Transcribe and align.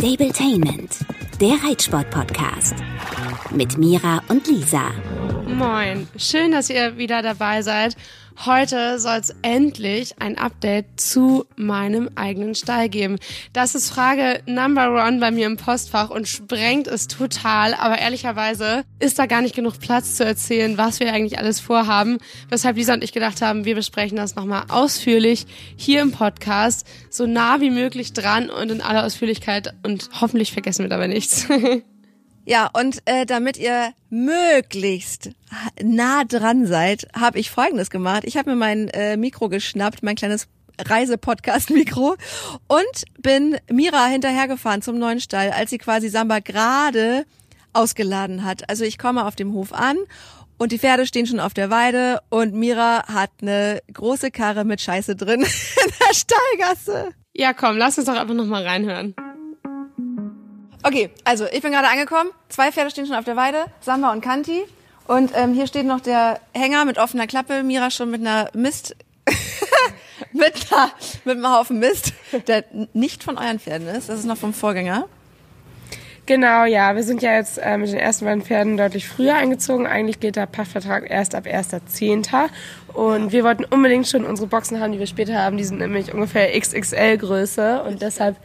Stabletainment, 0.00 1.04
der 1.42 1.62
Reitsport-Podcast. 1.62 2.74
Mit 3.50 3.76
Mira 3.76 4.22
und 4.28 4.46
Lisa. 4.46 4.92
Moin, 5.46 6.08
schön, 6.16 6.52
dass 6.52 6.70
ihr 6.70 6.96
wieder 6.96 7.20
dabei 7.20 7.60
seid. 7.60 7.96
Heute 8.46 8.98
soll 8.98 9.18
es 9.18 9.34
endlich 9.42 10.14
ein 10.18 10.38
Update 10.38 10.98
zu 10.98 11.44
meinem 11.56 12.08
eigenen 12.14 12.54
Stall 12.54 12.88
geben. 12.88 13.18
Das 13.52 13.74
ist 13.74 13.90
Frage 13.90 14.40
Number 14.46 14.94
One 14.94 15.20
bei 15.20 15.30
mir 15.30 15.44
im 15.44 15.58
Postfach 15.58 16.08
und 16.08 16.26
sprengt 16.26 16.86
es 16.86 17.06
total. 17.06 17.74
Aber 17.74 17.98
ehrlicherweise 17.98 18.84
ist 18.98 19.18
da 19.18 19.26
gar 19.26 19.42
nicht 19.42 19.54
genug 19.54 19.78
Platz 19.78 20.14
zu 20.14 20.24
erzählen, 20.24 20.78
was 20.78 21.00
wir 21.00 21.12
eigentlich 21.12 21.38
alles 21.38 21.60
vorhaben. 21.60 22.16
Weshalb 22.48 22.78
Lisa 22.78 22.94
und 22.94 23.04
ich 23.04 23.12
gedacht 23.12 23.42
haben, 23.42 23.66
wir 23.66 23.74
besprechen 23.74 24.16
das 24.16 24.36
nochmal 24.36 24.64
ausführlich 24.68 25.46
hier 25.76 26.00
im 26.00 26.12
Podcast, 26.12 26.86
so 27.10 27.26
nah 27.26 27.60
wie 27.60 27.70
möglich 27.70 28.14
dran 28.14 28.48
und 28.48 28.70
in 28.70 28.80
aller 28.80 29.04
Ausführlichkeit. 29.04 29.74
Und 29.82 30.08
hoffentlich 30.18 30.52
vergessen 30.52 30.84
wir 30.84 30.88
dabei 30.88 31.08
nichts. 31.08 31.46
Ja, 32.44 32.68
und 32.72 33.02
äh, 33.04 33.26
damit 33.26 33.56
ihr 33.58 33.92
möglichst 34.08 35.30
nah 35.82 36.24
dran 36.24 36.66
seid, 36.66 37.06
habe 37.14 37.38
ich 37.38 37.50
Folgendes 37.50 37.90
gemacht. 37.90 38.24
Ich 38.24 38.36
habe 38.36 38.50
mir 38.50 38.56
mein 38.56 38.88
äh, 38.88 39.16
Mikro 39.16 39.48
geschnappt, 39.48 40.02
mein 40.02 40.16
kleines 40.16 40.48
Reisepodcast-Mikro 40.78 42.16
und 42.66 43.04
bin 43.18 43.58
Mira 43.70 44.06
hinterhergefahren 44.06 44.82
zum 44.82 44.98
neuen 44.98 45.20
Stall, 45.20 45.50
als 45.50 45.70
sie 45.70 45.78
quasi 45.78 46.08
Samba 46.08 46.38
gerade 46.40 47.26
ausgeladen 47.72 48.44
hat. 48.44 48.68
Also 48.68 48.84
ich 48.84 48.98
komme 48.98 49.26
auf 49.26 49.36
dem 49.36 49.52
Hof 49.52 49.72
an 49.72 49.96
und 50.58 50.72
die 50.72 50.78
Pferde 50.78 51.06
stehen 51.06 51.26
schon 51.26 51.40
auf 51.40 51.54
der 51.54 51.70
Weide 51.70 52.20
und 52.30 52.54
Mira 52.54 53.06
hat 53.06 53.30
eine 53.42 53.80
große 53.92 54.30
Karre 54.30 54.64
mit 54.64 54.80
Scheiße 54.80 55.16
drin 55.16 55.40
in 55.42 55.92
der 56.00 56.14
Stallgasse. 56.14 57.10
Ja, 57.32 57.52
komm, 57.52 57.76
lass 57.76 57.96
uns 57.96 58.06
doch 58.06 58.16
einfach 58.16 58.34
nochmal 58.34 58.66
reinhören. 58.66 59.14
Okay, 60.82 61.10
also 61.24 61.46
ich 61.46 61.60
bin 61.60 61.72
gerade 61.72 61.88
angekommen. 61.88 62.30
Zwei 62.48 62.72
Pferde 62.72 62.90
stehen 62.90 63.06
schon 63.06 63.16
auf 63.16 63.24
der 63.24 63.36
Weide, 63.36 63.66
Samba 63.80 64.12
und 64.12 64.22
Kanti. 64.22 64.62
Und 65.06 65.32
ähm, 65.34 65.52
hier 65.54 65.66
steht 65.66 65.86
noch 65.86 66.00
der 66.00 66.40
Hänger 66.54 66.84
mit 66.84 66.96
offener 66.96 67.26
Klappe. 67.26 67.62
Mira 67.62 67.90
schon 67.90 68.10
mit 68.10 68.20
einer 68.20 68.48
Mist, 68.54 68.96
mit, 70.32 70.72
einer, 70.72 70.90
mit 71.24 71.36
einem 71.36 71.52
Haufen 71.52 71.80
Mist, 71.80 72.14
der 72.46 72.64
nicht 72.92 73.22
von 73.22 73.36
euren 73.36 73.58
Pferden 73.58 73.88
ist. 73.88 74.08
Das 74.08 74.20
ist 74.20 74.24
noch 74.24 74.38
vom 74.38 74.54
Vorgänger. 74.54 75.06
Genau, 76.26 76.64
ja. 76.64 76.94
Wir 76.94 77.02
sind 77.02 77.22
ja 77.22 77.34
jetzt 77.34 77.58
äh, 77.58 77.76
mit 77.76 77.90
den 77.90 77.98
ersten 77.98 78.24
beiden 78.24 78.42
Pferden 78.42 78.76
deutlich 78.76 79.08
früher 79.08 79.34
eingezogen. 79.34 79.86
Eigentlich 79.86 80.20
geht 80.20 80.36
der 80.36 80.46
Pachtvertrag 80.46 81.10
erst 81.10 81.34
ab 81.34 81.44
1.10. 81.44 82.48
Und 82.94 83.32
wir 83.32 83.42
wollten 83.42 83.64
unbedingt 83.64 84.06
schon 84.06 84.24
unsere 84.24 84.46
Boxen 84.46 84.80
haben, 84.80 84.92
die 84.92 85.00
wir 85.00 85.08
später 85.08 85.42
haben. 85.42 85.56
Die 85.56 85.64
sind 85.64 85.78
nämlich 85.78 86.14
ungefähr 86.14 86.56
XXL-Größe. 86.56 87.82
Und 87.82 88.00
deshalb 88.00 88.36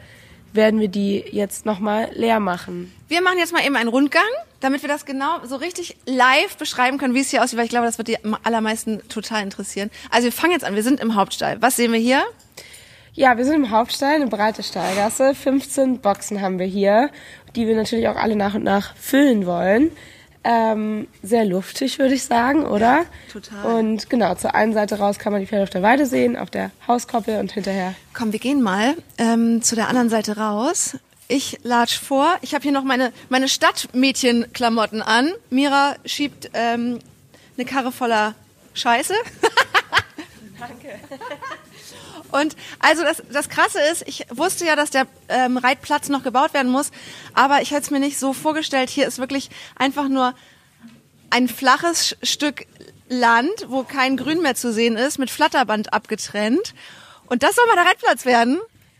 werden 0.56 0.80
wir 0.80 0.88
die 0.88 1.24
jetzt 1.30 1.66
nochmal 1.66 2.10
leer 2.14 2.40
machen. 2.40 2.92
Wir 3.08 3.22
machen 3.22 3.38
jetzt 3.38 3.52
mal 3.52 3.64
eben 3.64 3.76
einen 3.76 3.88
Rundgang, 3.88 4.22
damit 4.60 4.82
wir 4.82 4.88
das 4.88 5.04
genau 5.04 5.44
so 5.44 5.56
richtig 5.56 5.96
live 6.06 6.56
beschreiben 6.56 6.98
können, 6.98 7.14
wie 7.14 7.20
es 7.20 7.30
hier 7.30 7.42
aussieht, 7.42 7.58
weil 7.58 7.66
ich 7.66 7.70
glaube, 7.70 7.86
das 7.86 7.98
wird 7.98 8.08
die 8.08 8.18
allermeisten 8.42 9.06
total 9.08 9.42
interessieren. 9.42 9.90
Also 10.10 10.24
wir 10.24 10.32
fangen 10.32 10.52
jetzt 10.52 10.64
an, 10.64 10.74
wir 10.74 10.82
sind 10.82 11.00
im 11.00 11.14
Hauptstall. 11.14 11.60
Was 11.60 11.76
sehen 11.76 11.92
wir 11.92 12.00
hier? 12.00 12.24
Ja, 13.12 13.38
wir 13.38 13.44
sind 13.44 13.54
im 13.54 13.70
Hauptstall, 13.70 14.16
eine 14.16 14.26
breite 14.26 14.62
Stallgasse. 14.62 15.34
15 15.34 16.00
Boxen 16.00 16.42
haben 16.42 16.58
wir 16.58 16.66
hier, 16.66 17.10
die 17.54 17.66
wir 17.66 17.74
natürlich 17.74 18.08
auch 18.08 18.16
alle 18.16 18.36
nach 18.36 18.54
und 18.54 18.64
nach 18.64 18.94
füllen 18.96 19.46
wollen. 19.46 19.90
Ähm, 20.48 21.08
sehr 21.24 21.44
luftig, 21.44 21.98
würde 21.98 22.14
ich 22.14 22.22
sagen, 22.22 22.66
oder? 22.66 22.98
Ja, 22.98 23.04
total. 23.32 23.80
Und 23.80 24.08
genau, 24.08 24.36
zur 24.36 24.54
einen 24.54 24.74
Seite 24.74 24.98
raus 25.00 25.18
kann 25.18 25.32
man 25.32 25.40
die 25.40 25.48
Pferde 25.48 25.64
auf 25.64 25.70
der 25.70 25.82
Weide 25.82 26.06
sehen, 26.06 26.36
auf 26.36 26.50
der 26.50 26.70
Hauskoppel 26.86 27.40
und 27.40 27.50
hinterher. 27.50 27.94
Komm, 28.14 28.32
wir 28.32 28.38
gehen 28.38 28.62
mal 28.62 28.94
ähm, 29.18 29.60
zu 29.60 29.74
der 29.74 29.88
anderen 29.88 30.08
Seite 30.08 30.36
raus. 30.36 30.98
Ich 31.26 31.58
latsch 31.64 31.98
vor. 31.98 32.36
Ich 32.42 32.54
habe 32.54 32.62
hier 32.62 32.70
noch 32.70 32.84
meine, 32.84 33.12
meine 33.28 33.48
Stadtmädchenklamotten 33.48 35.02
an. 35.02 35.32
Mira 35.50 35.96
schiebt 36.04 36.50
ähm, 36.54 37.00
eine 37.56 37.66
Karre 37.66 37.90
voller 37.90 38.36
Scheiße. 38.74 39.14
Danke. 40.60 41.00
Und 42.32 42.56
also 42.80 43.02
das, 43.02 43.22
das 43.30 43.48
Krasse 43.48 43.80
ist, 43.92 44.02
ich 44.06 44.26
wusste 44.30 44.66
ja, 44.66 44.76
dass 44.76 44.90
der 44.90 45.06
ähm, 45.28 45.56
Reitplatz 45.56 46.08
noch 46.08 46.22
gebaut 46.22 46.54
werden 46.54 46.70
muss, 46.70 46.90
aber 47.34 47.62
ich 47.62 47.70
hätte 47.70 47.82
es 47.82 47.90
mir 47.90 48.00
nicht 48.00 48.18
so 48.18 48.32
vorgestellt. 48.32 48.90
Hier 48.90 49.06
ist 49.06 49.18
wirklich 49.18 49.50
einfach 49.76 50.08
nur 50.08 50.34
ein 51.30 51.48
flaches 51.48 52.16
Stück 52.22 52.66
Land, 53.08 53.66
wo 53.68 53.84
kein 53.84 54.16
Grün 54.16 54.42
mehr 54.42 54.54
zu 54.54 54.72
sehen 54.72 54.96
ist, 54.96 55.18
mit 55.18 55.30
Flatterband 55.30 55.92
abgetrennt. 55.92 56.74
Und 57.26 57.42
das 57.42 57.54
soll 57.54 57.66
mal 57.66 57.76
der 57.76 57.86
Reitplatz 57.86 58.24
werden. 58.24 58.58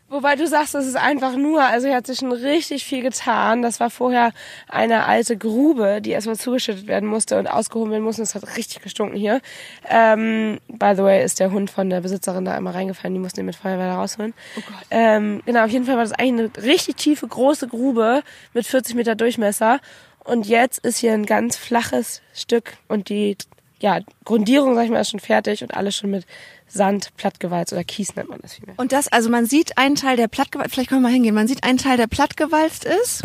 Wobei 0.08 0.36
du 0.36 0.46
sagst, 0.46 0.74
das 0.74 0.86
ist 0.86 0.96
einfach 0.96 1.34
nur, 1.36 1.62
also 1.62 1.88
hier 1.88 1.96
hat 1.96 2.06
sich 2.06 2.20
schon 2.20 2.30
richtig 2.30 2.84
viel 2.84 3.02
getan. 3.02 3.62
Das 3.62 3.80
war 3.80 3.90
vorher 3.90 4.32
eine 4.68 5.04
alte 5.04 5.36
Grube, 5.36 6.00
die 6.00 6.10
erstmal 6.10 6.36
zugeschüttet 6.36 6.86
werden 6.86 7.08
musste 7.08 7.38
und 7.40 7.48
ausgehoben 7.48 7.90
werden 7.90 8.04
musste. 8.04 8.22
Das 8.22 8.36
hat 8.36 8.56
richtig 8.56 8.82
gestunken 8.82 9.16
hier. 9.16 9.40
Ähm, 9.88 10.60
by 10.68 10.92
the 10.94 11.02
way, 11.02 11.24
ist 11.24 11.40
der 11.40 11.50
Hund 11.50 11.70
von 11.70 11.90
der 11.90 12.02
Besitzerin 12.02 12.44
da 12.44 12.54
einmal 12.54 12.74
reingefallen. 12.74 13.14
Die 13.14 13.20
mussten 13.20 13.40
ihn 13.40 13.46
mit 13.46 13.56
Feuerwehr 13.56 13.88
da 13.88 13.96
rausholen. 13.96 14.32
Oh 14.56 14.60
Gott. 14.64 14.86
Ähm, 14.90 15.42
genau, 15.44 15.64
auf 15.64 15.70
jeden 15.70 15.86
Fall 15.86 15.96
war 15.96 16.04
das 16.04 16.12
eigentlich 16.12 16.52
eine 16.54 16.64
richtig 16.64 16.96
tiefe, 16.96 17.26
große 17.26 17.66
Grube 17.66 18.22
mit 18.54 18.64
40 18.64 18.94
Meter 18.94 19.16
Durchmesser. 19.16 19.80
Und 20.22 20.46
jetzt 20.46 20.84
ist 20.84 20.98
hier 20.98 21.14
ein 21.14 21.26
ganz 21.26 21.56
flaches 21.56 22.22
Stück 22.32 22.74
und 22.86 23.08
die 23.08 23.36
ja, 23.80 24.00
Grundierung, 24.24 24.74
sag 24.74 24.84
ich 24.84 24.90
mal, 24.90 25.00
ist 25.00 25.10
schon 25.10 25.20
fertig 25.20 25.62
und 25.62 25.74
alles 25.74 25.96
schon 25.96 26.10
mit 26.10 26.26
Sand 26.66 27.10
plattgewalzt 27.16 27.72
oder 27.72 27.84
Kies 27.84 28.16
nennt 28.16 28.28
man 28.28 28.40
das 28.40 28.54
vielmehr. 28.54 28.74
Und 28.78 28.92
das, 28.92 29.08
also 29.08 29.28
man 29.28 29.46
sieht 29.46 29.76
einen 29.76 29.96
Teil, 29.96 30.16
der 30.16 30.28
plattgewalzt, 30.28 30.74
vielleicht 30.74 30.88
können 30.88 31.02
wir 31.02 31.08
mal 31.08 31.14
hingehen, 31.14 31.34
man 31.34 31.48
sieht 31.48 31.64
einen 31.64 31.78
Teil, 31.78 31.96
der 31.96 32.06
plattgewalzt 32.06 32.84
ist. 32.84 33.22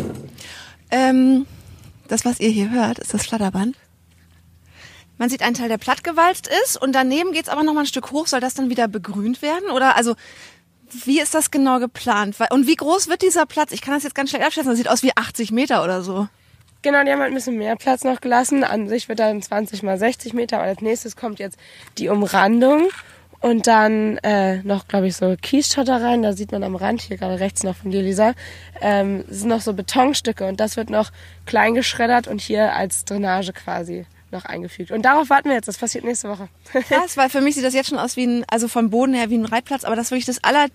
Ähm, 0.90 1.46
das, 2.08 2.24
was 2.24 2.40
ihr 2.40 2.50
hier 2.50 2.70
hört, 2.70 2.98
ist 2.98 3.14
das 3.14 3.24
Flatterband. 3.24 3.76
Man 5.16 5.30
sieht 5.30 5.42
einen 5.42 5.54
Teil, 5.54 5.68
der 5.68 5.78
plattgewalzt 5.78 6.50
ist 6.64 6.80
und 6.80 6.92
daneben 6.92 7.32
geht's 7.32 7.48
aber 7.48 7.62
noch 7.62 7.74
mal 7.74 7.80
ein 7.80 7.86
Stück 7.86 8.10
hoch. 8.10 8.26
Soll 8.26 8.40
das 8.40 8.54
dann 8.54 8.70
wieder 8.70 8.88
begrünt 8.88 9.40
werden? 9.40 9.70
Oder 9.70 9.96
also, 9.96 10.16
wie 10.90 11.20
ist 11.20 11.34
das 11.34 11.50
genau 11.50 11.78
geplant? 11.78 12.36
Und 12.50 12.66
wie 12.66 12.74
groß 12.74 13.08
wird 13.08 13.22
dieser 13.22 13.46
Platz? 13.46 13.72
Ich 13.72 13.80
kann 13.80 13.94
das 13.94 14.02
jetzt 14.02 14.14
ganz 14.14 14.30
schnell 14.30 14.42
abschätzen. 14.42 14.70
Das 14.70 14.78
sieht 14.78 14.88
aus 14.88 15.02
wie 15.02 15.16
80 15.16 15.52
Meter 15.52 15.84
oder 15.84 16.02
so. 16.02 16.28
Genau, 16.82 17.04
die 17.04 17.12
haben 17.12 17.20
halt 17.20 17.30
ein 17.30 17.34
bisschen 17.34 17.58
mehr 17.58 17.76
Platz 17.76 18.02
noch 18.02 18.20
gelassen. 18.20 18.64
An 18.64 18.88
sich 18.88 19.08
wird 19.08 19.20
dann 19.20 19.40
20 19.40 19.82
mal 19.82 19.98
60 19.98 20.34
Meter. 20.34 20.58
Und 20.58 20.64
als 20.64 20.80
nächstes 20.80 21.16
kommt 21.16 21.38
jetzt 21.38 21.58
die 21.98 22.08
Umrandung. 22.08 22.88
Und 23.40 23.66
dann 23.66 24.18
äh, 24.18 24.62
noch, 24.62 24.86
glaube 24.86 25.08
ich, 25.08 25.16
so 25.16 25.34
Kiesschotter 25.40 26.00
rein. 26.00 26.22
Da 26.22 26.32
sieht 26.32 26.52
man 26.52 26.62
am 26.62 26.76
Rand, 26.76 27.02
hier 27.02 27.16
gerade 27.16 27.40
rechts 27.40 27.64
noch 27.64 27.74
von 27.74 27.90
dir, 27.90 28.02
Lisa, 28.02 28.34
ähm, 28.80 29.24
sind 29.28 29.48
noch 29.48 29.60
so 29.60 29.74
Betonstücke. 29.74 30.46
Und 30.46 30.60
das 30.60 30.76
wird 30.76 30.90
noch 30.90 31.10
klein 31.44 31.74
geschreddert 31.74 32.28
und 32.28 32.40
hier 32.40 32.74
als 32.74 33.04
Drainage 33.04 33.52
quasi 33.52 34.06
noch 34.32 34.44
eingefügt. 34.44 34.90
Und 34.90 35.02
darauf 35.02 35.30
warten 35.30 35.48
wir 35.48 35.56
jetzt. 35.56 35.68
Das 35.68 35.78
passiert 35.78 36.04
nächste 36.04 36.28
Woche. 36.28 36.48
Krass, 36.72 37.16
weil 37.16 37.28
für 37.28 37.40
mich 37.40 37.54
sieht 37.54 37.64
das 37.64 37.74
jetzt 37.74 37.88
schon 37.88 37.98
aus 37.98 38.16
wie 38.16 38.26
ein, 38.26 38.44
also 38.48 38.66
vom 38.66 38.90
Boden 38.90 39.14
her 39.14 39.30
wie 39.30 39.38
ein 39.38 39.44
Reitplatz. 39.44 39.84
Aber 39.84 39.94
das 39.94 40.06
ist 40.06 40.10
wirklich 40.10 40.26
das 40.26 40.42
aller 40.42 40.66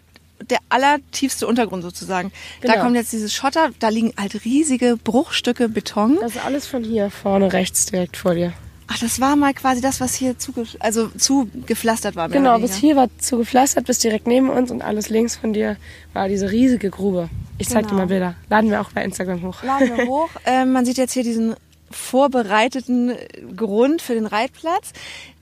der 0.50 0.59
allertiefste 0.70 1.48
Untergrund 1.48 1.84
sozusagen. 1.84 2.31
Genau. 2.62 2.74
Da 2.74 2.81
kommt 2.81 2.96
jetzt 2.96 3.12
dieses 3.12 3.34
Schotter, 3.34 3.72
da 3.80 3.90
liegen 3.90 4.14
halt 4.18 4.46
riesige 4.46 4.98
Bruchstücke 4.98 5.70
Beton. 5.70 6.18
Das 6.22 6.36
ist 6.36 6.46
alles 6.46 6.68
von 6.68 6.84
hier 6.84 7.09
vorne 7.09 7.52
rechts 7.52 7.86
direkt 7.86 8.18
vor 8.18 8.36
dir. 8.36 8.53
Ach, 8.90 8.98
das 9.00 9.20
war 9.20 9.36
mal 9.36 9.53
quasi 9.53 9.81
das, 9.81 10.00
was 10.00 10.16
hier 10.16 10.40
zuge 10.40 10.66
also 10.80 11.09
zugepflastert 11.09 12.16
war. 12.16 12.30
Genau, 12.30 12.58
bis 12.59 12.75
hier 12.78 12.96
war 12.96 13.09
zugepflastert, 13.18 13.86
bis 13.86 14.00
direkt 14.00 14.28
neben 14.28 14.50
uns 14.50 14.72
und 14.72 14.81
alles 14.81 15.09
links 15.09 15.36
von 15.36 15.52
dir 15.52 15.75
war 16.14 16.30
diese 16.30 16.52
riesige 16.52 16.90
Grube. 16.90 17.30
Ich 17.58 17.68
zeig 17.68 17.84
genau. 17.84 17.90
dir 17.90 17.98
mal 17.98 18.08
Bilder. 18.08 18.36
Laden 18.50 18.72
wir 18.72 18.80
auch 18.80 18.92
bei 18.92 19.04
Instagram 19.04 19.44
hoch. 19.44 19.62
Laden 19.64 19.98
wir 19.98 20.08
hoch. 20.08 20.30
ähm, 20.46 20.72
man 20.72 20.86
sieht 20.86 20.98
jetzt 20.98 21.12
hier 21.14 21.24
diesen 21.24 21.56
vorbereiteten 21.92 23.14
Grund 23.56 24.02
für 24.02 24.14
den 24.14 24.25
Reitplatz. 24.25 24.94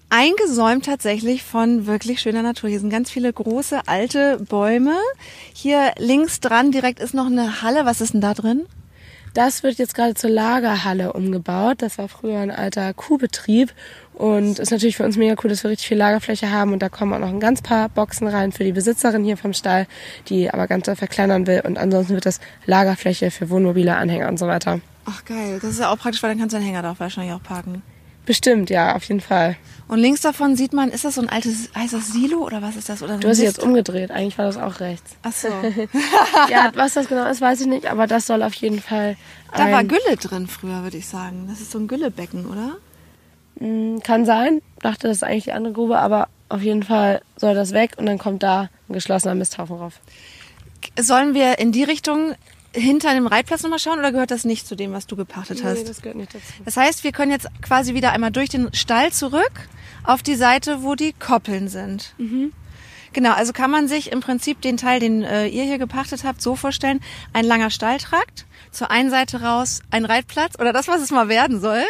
Eingesäumt 0.09 0.85
tatsächlich 0.85 1.43
von 1.43 1.87
wirklich 1.87 2.21
schöner 2.21 2.43
Natur. 2.43 2.69
Hier 2.69 2.79
sind 2.79 2.89
ganz 2.89 3.09
viele 3.09 3.33
große 3.33 3.87
alte 3.87 4.37
Bäume. 4.37 4.95
Hier 5.53 5.93
links 5.97 6.39
dran 6.39 6.71
direkt 6.71 6.99
ist 6.99 7.13
noch 7.13 7.25
eine 7.25 7.61
Halle. 7.61 7.85
Was 7.85 8.01
ist 8.01 8.13
denn 8.13 8.21
da 8.21 8.33
drin? 8.33 8.65
Das 9.33 9.63
wird 9.63 9.79
jetzt 9.79 9.95
gerade 9.95 10.13
zur 10.13 10.29
Lagerhalle 10.29 11.11
umgebaut. 11.11 11.81
Das 11.81 11.97
war 11.97 12.07
früher 12.07 12.39
ein 12.39 12.51
alter 12.51 12.93
Kuhbetrieb 12.93 13.73
und 14.13 14.59
ist 14.59 14.71
natürlich 14.71 14.95
für 14.95 15.03
uns 15.03 15.17
mega 15.17 15.35
cool, 15.43 15.49
dass 15.49 15.63
wir 15.63 15.71
richtig 15.71 15.89
viel 15.89 15.97
Lagerfläche 15.97 16.51
haben 16.51 16.71
und 16.71 16.79
da 16.79 16.87
kommen 16.87 17.13
auch 17.13 17.19
noch 17.19 17.27
ein 17.27 17.41
ganz 17.41 17.61
paar 17.61 17.89
Boxen 17.89 18.29
rein 18.29 18.53
für 18.53 18.63
die 18.63 18.71
Besitzerin 18.71 19.25
hier 19.25 19.35
vom 19.35 19.51
Stall, 19.51 19.87
die 20.29 20.49
aber 20.49 20.67
ganz 20.67 20.85
doll 20.85 20.95
verkleinern 20.95 21.47
will 21.47 21.61
und 21.65 21.77
ansonsten 21.77 22.13
wird 22.13 22.25
das 22.25 22.39
Lagerfläche 22.65 23.29
für 23.29 23.49
Wohnmobile, 23.49 23.97
Anhänger 23.97 24.29
und 24.29 24.39
so 24.39 24.47
weiter. 24.47 24.79
Ach 25.03 25.25
geil, 25.25 25.59
das 25.61 25.71
ist 25.71 25.79
ja 25.81 25.91
auch 25.91 25.97
praktisch, 25.97 26.23
weil 26.23 26.29
dann 26.29 26.39
kannst 26.39 26.53
du 26.53 26.57
deinen 26.57 26.67
Hänger 26.67 26.81
da 26.81 26.97
wahrscheinlich 26.97 27.33
auch 27.33 27.43
parken. 27.43 27.81
Bestimmt, 28.25 28.69
ja, 28.69 28.95
auf 28.95 29.03
jeden 29.03 29.21
Fall. 29.21 29.57
Und 29.87 29.99
links 29.99 30.21
davon 30.21 30.55
sieht 30.55 30.73
man, 30.73 30.89
ist 30.89 31.05
das 31.05 31.15
so 31.15 31.21
ein 31.21 31.29
altes, 31.29 31.69
heißt 31.75 31.93
das 31.93 32.11
Silo 32.11 32.39
oder 32.39 32.61
was 32.61 32.75
ist 32.75 32.89
das? 32.89 33.03
Oder 33.03 33.17
du 33.17 33.29
hast 33.29 33.37
dich 33.37 33.45
jetzt 33.45 33.61
umgedreht, 33.61 34.09
eigentlich 34.09 34.37
war 34.37 34.45
das 34.45 34.57
auch 34.57 34.79
rechts. 34.79 35.15
Ach 35.21 35.31
so. 35.31 35.47
ja, 36.49 36.71
was 36.73 36.95
das 36.95 37.07
genau 37.07 37.25
ist, 37.29 37.39
weiß 37.39 37.61
ich 37.61 37.67
nicht, 37.67 37.85
aber 37.85 38.07
das 38.07 38.25
soll 38.25 38.41
auf 38.41 38.55
jeden 38.55 38.81
Fall. 38.81 39.15
Da 39.55 39.71
war 39.71 39.83
Gülle 39.83 40.17
drin 40.19 40.47
früher, 40.47 40.83
würde 40.83 40.97
ich 40.97 41.07
sagen. 41.07 41.45
Das 41.47 41.61
ist 41.61 41.71
so 41.71 41.77
ein 41.77 41.87
Güllebecken, 41.87 42.47
oder? 42.47 42.77
Mm, 43.59 43.99
kann 43.99 44.25
sein. 44.25 44.61
Dachte, 44.81 45.07
das 45.07 45.17
ist 45.17 45.23
eigentlich 45.23 45.45
die 45.45 45.53
andere 45.53 45.73
Grube, 45.73 45.99
aber 45.99 46.29
auf 46.49 46.61
jeden 46.61 46.83
Fall 46.83 47.21
soll 47.37 47.53
das 47.53 47.71
weg 47.71 47.93
und 47.97 48.05
dann 48.05 48.17
kommt 48.17 48.43
da 48.43 48.69
ein 48.89 48.93
geschlossener 48.93 49.35
Misthaufen 49.35 49.77
rauf. 49.77 49.99
Sollen 50.99 51.33
wir 51.33 51.59
in 51.59 51.71
die 51.71 51.83
Richtung 51.83 52.35
hinter 52.75 53.13
dem 53.13 53.27
Reitplatz 53.27 53.63
nochmal 53.63 53.79
schauen 53.79 53.99
oder 53.99 54.11
gehört 54.11 54.31
das 54.31 54.43
nicht 54.43 54.67
zu 54.67 54.75
dem, 54.75 54.91
was 54.91 55.07
du 55.07 55.15
gepachtet 55.15 55.63
hast? 55.63 55.79
Nee, 55.79 55.83
das 55.85 56.01
gehört 56.01 56.17
nicht 56.17 56.33
dazu. 56.33 56.45
Das 56.63 56.77
heißt, 56.77 57.03
wir 57.03 57.11
können 57.11 57.31
jetzt 57.31 57.47
quasi 57.61 57.93
wieder 57.93 58.11
einmal 58.11 58.31
durch 58.31 58.49
den 58.49 58.73
Stall 58.73 59.11
zurück 59.11 59.51
auf 60.03 60.21
die 60.21 60.35
Seite, 60.35 60.83
wo 60.83 60.95
die 60.95 61.13
Koppeln 61.13 61.67
sind. 61.67 62.13
Genau, 63.13 63.31
also 63.31 63.53
kann 63.53 63.71
man 63.71 63.87
sich 63.87 64.11
im 64.11 64.19
Prinzip 64.19 64.61
den 64.61 64.75
Teil, 64.75 64.99
den 64.99 65.23
äh, 65.23 65.47
ihr 65.47 65.63
hier 65.63 65.77
gepachtet 65.77 66.25
habt, 66.25 66.41
so 66.41 66.57
vorstellen, 66.57 66.99
ein 67.31 67.45
langer 67.45 67.69
Stalltrakt, 67.69 68.45
zur 68.71 68.91
einen 68.91 69.09
Seite 69.09 69.41
raus 69.41 69.81
ein 69.89 70.03
Reitplatz 70.03 70.59
oder 70.59 70.73
das, 70.73 70.89
was 70.89 71.01
es 71.01 71.11
mal 71.11 71.29
werden 71.29 71.61
soll, 71.61 71.83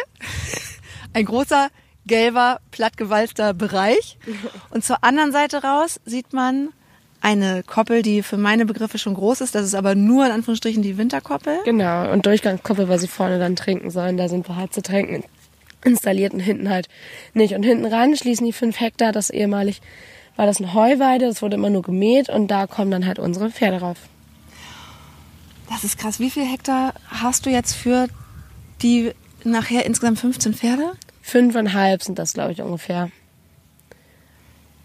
ein 1.14 1.24
großer 1.24 1.70
gelber, 2.06 2.60
plattgewalzter 2.70 3.54
Bereich 3.54 4.18
und 4.70 4.84
zur 4.84 5.02
anderen 5.02 5.32
Seite 5.32 5.64
raus 5.64 6.00
sieht 6.04 6.32
man 6.32 6.68
eine 7.26 7.64
Koppel, 7.64 8.02
die 8.02 8.22
für 8.22 8.36
meine 8.36 8.66
Begriffe 8.66 8.98
schon 8.98 9.14
groß 9.14 9.40
ist, 9.40 9.56
das 9.56 9.64
ist 9.64 9.74
aber 9.74 9.96
nur 9.96 10.24
in 10.26 10.30
Anführungsstrichen 10.30 10.80
die 10.80 10.96
Winterkoppel. 10.96 11.58
Genau, 11.64 12.12
und 12.12 12.24
Durchgangskoppel, 12.24 12.88
weil 12.88 13.00
sie 13.00 13.08
vorne 13.08 13.40
dann 13.40 13.56
trinken 13.56 13.90
sollen. 13.90 14.16
Da 14.16 14.28
sind 14.28 14.46
bereits 14.46 14.76
zu 14.76 14.82
tränken 14.82 15.24
installiert 15.84 16.34
und 16.34 16.38
hinten 16.38 16.70
halt 16.70 16.88
nicht. 17.34 17.54
Und 17.54 17.64
hinten 17.64 17.84
ran 17.84 18.14
schließen 18.14 18.46
die 18.46 18.52
fünf 18.52 18.78
Hektar, 18.78 19.10
das 19.10 19.30
ehemalig 19.30 19.82
war 20.36 20.46
das 20.46 20.58
eine 20.58 20.72
Heuweide, 20.72 21.26
das 21.26 21.42
wurde 21.42 21.56
immer 21.56 21.68
nur 21.68 21.82
gemäht 21.82 22.28
und 22.28 22.46
da 22.48 22.68
kommen 22.68 22.92
dann 22.92 23.06
halt 23.06 23.18
unsere 23.18 23.50
Pferde 23.50 23.80
rauf. 23.80 23.98
Das 25.68 25.82
ist 25.82 25.98
krass. 25.98 26.20
Wie 26.20 26.30
viel 26.30 26.44
Hektar 26.44 26.94
hast 27.08 27.44
du 27.44 27.50
jetzt 27.50 27.74
für 27.74 28.06
die 28.82 29.10
nachher 29.42 29.84
insgesamt 29.84 30.20
15 30.20 30.54
Pferde? 30.54 30.92
Fünfeinhalb 31.22 32.04
sind 32.04 32.20
das, 32.20 32.34
glaube 32.34 32.52
ich, 32.52 32.62
ungefähr. 32.62 33.10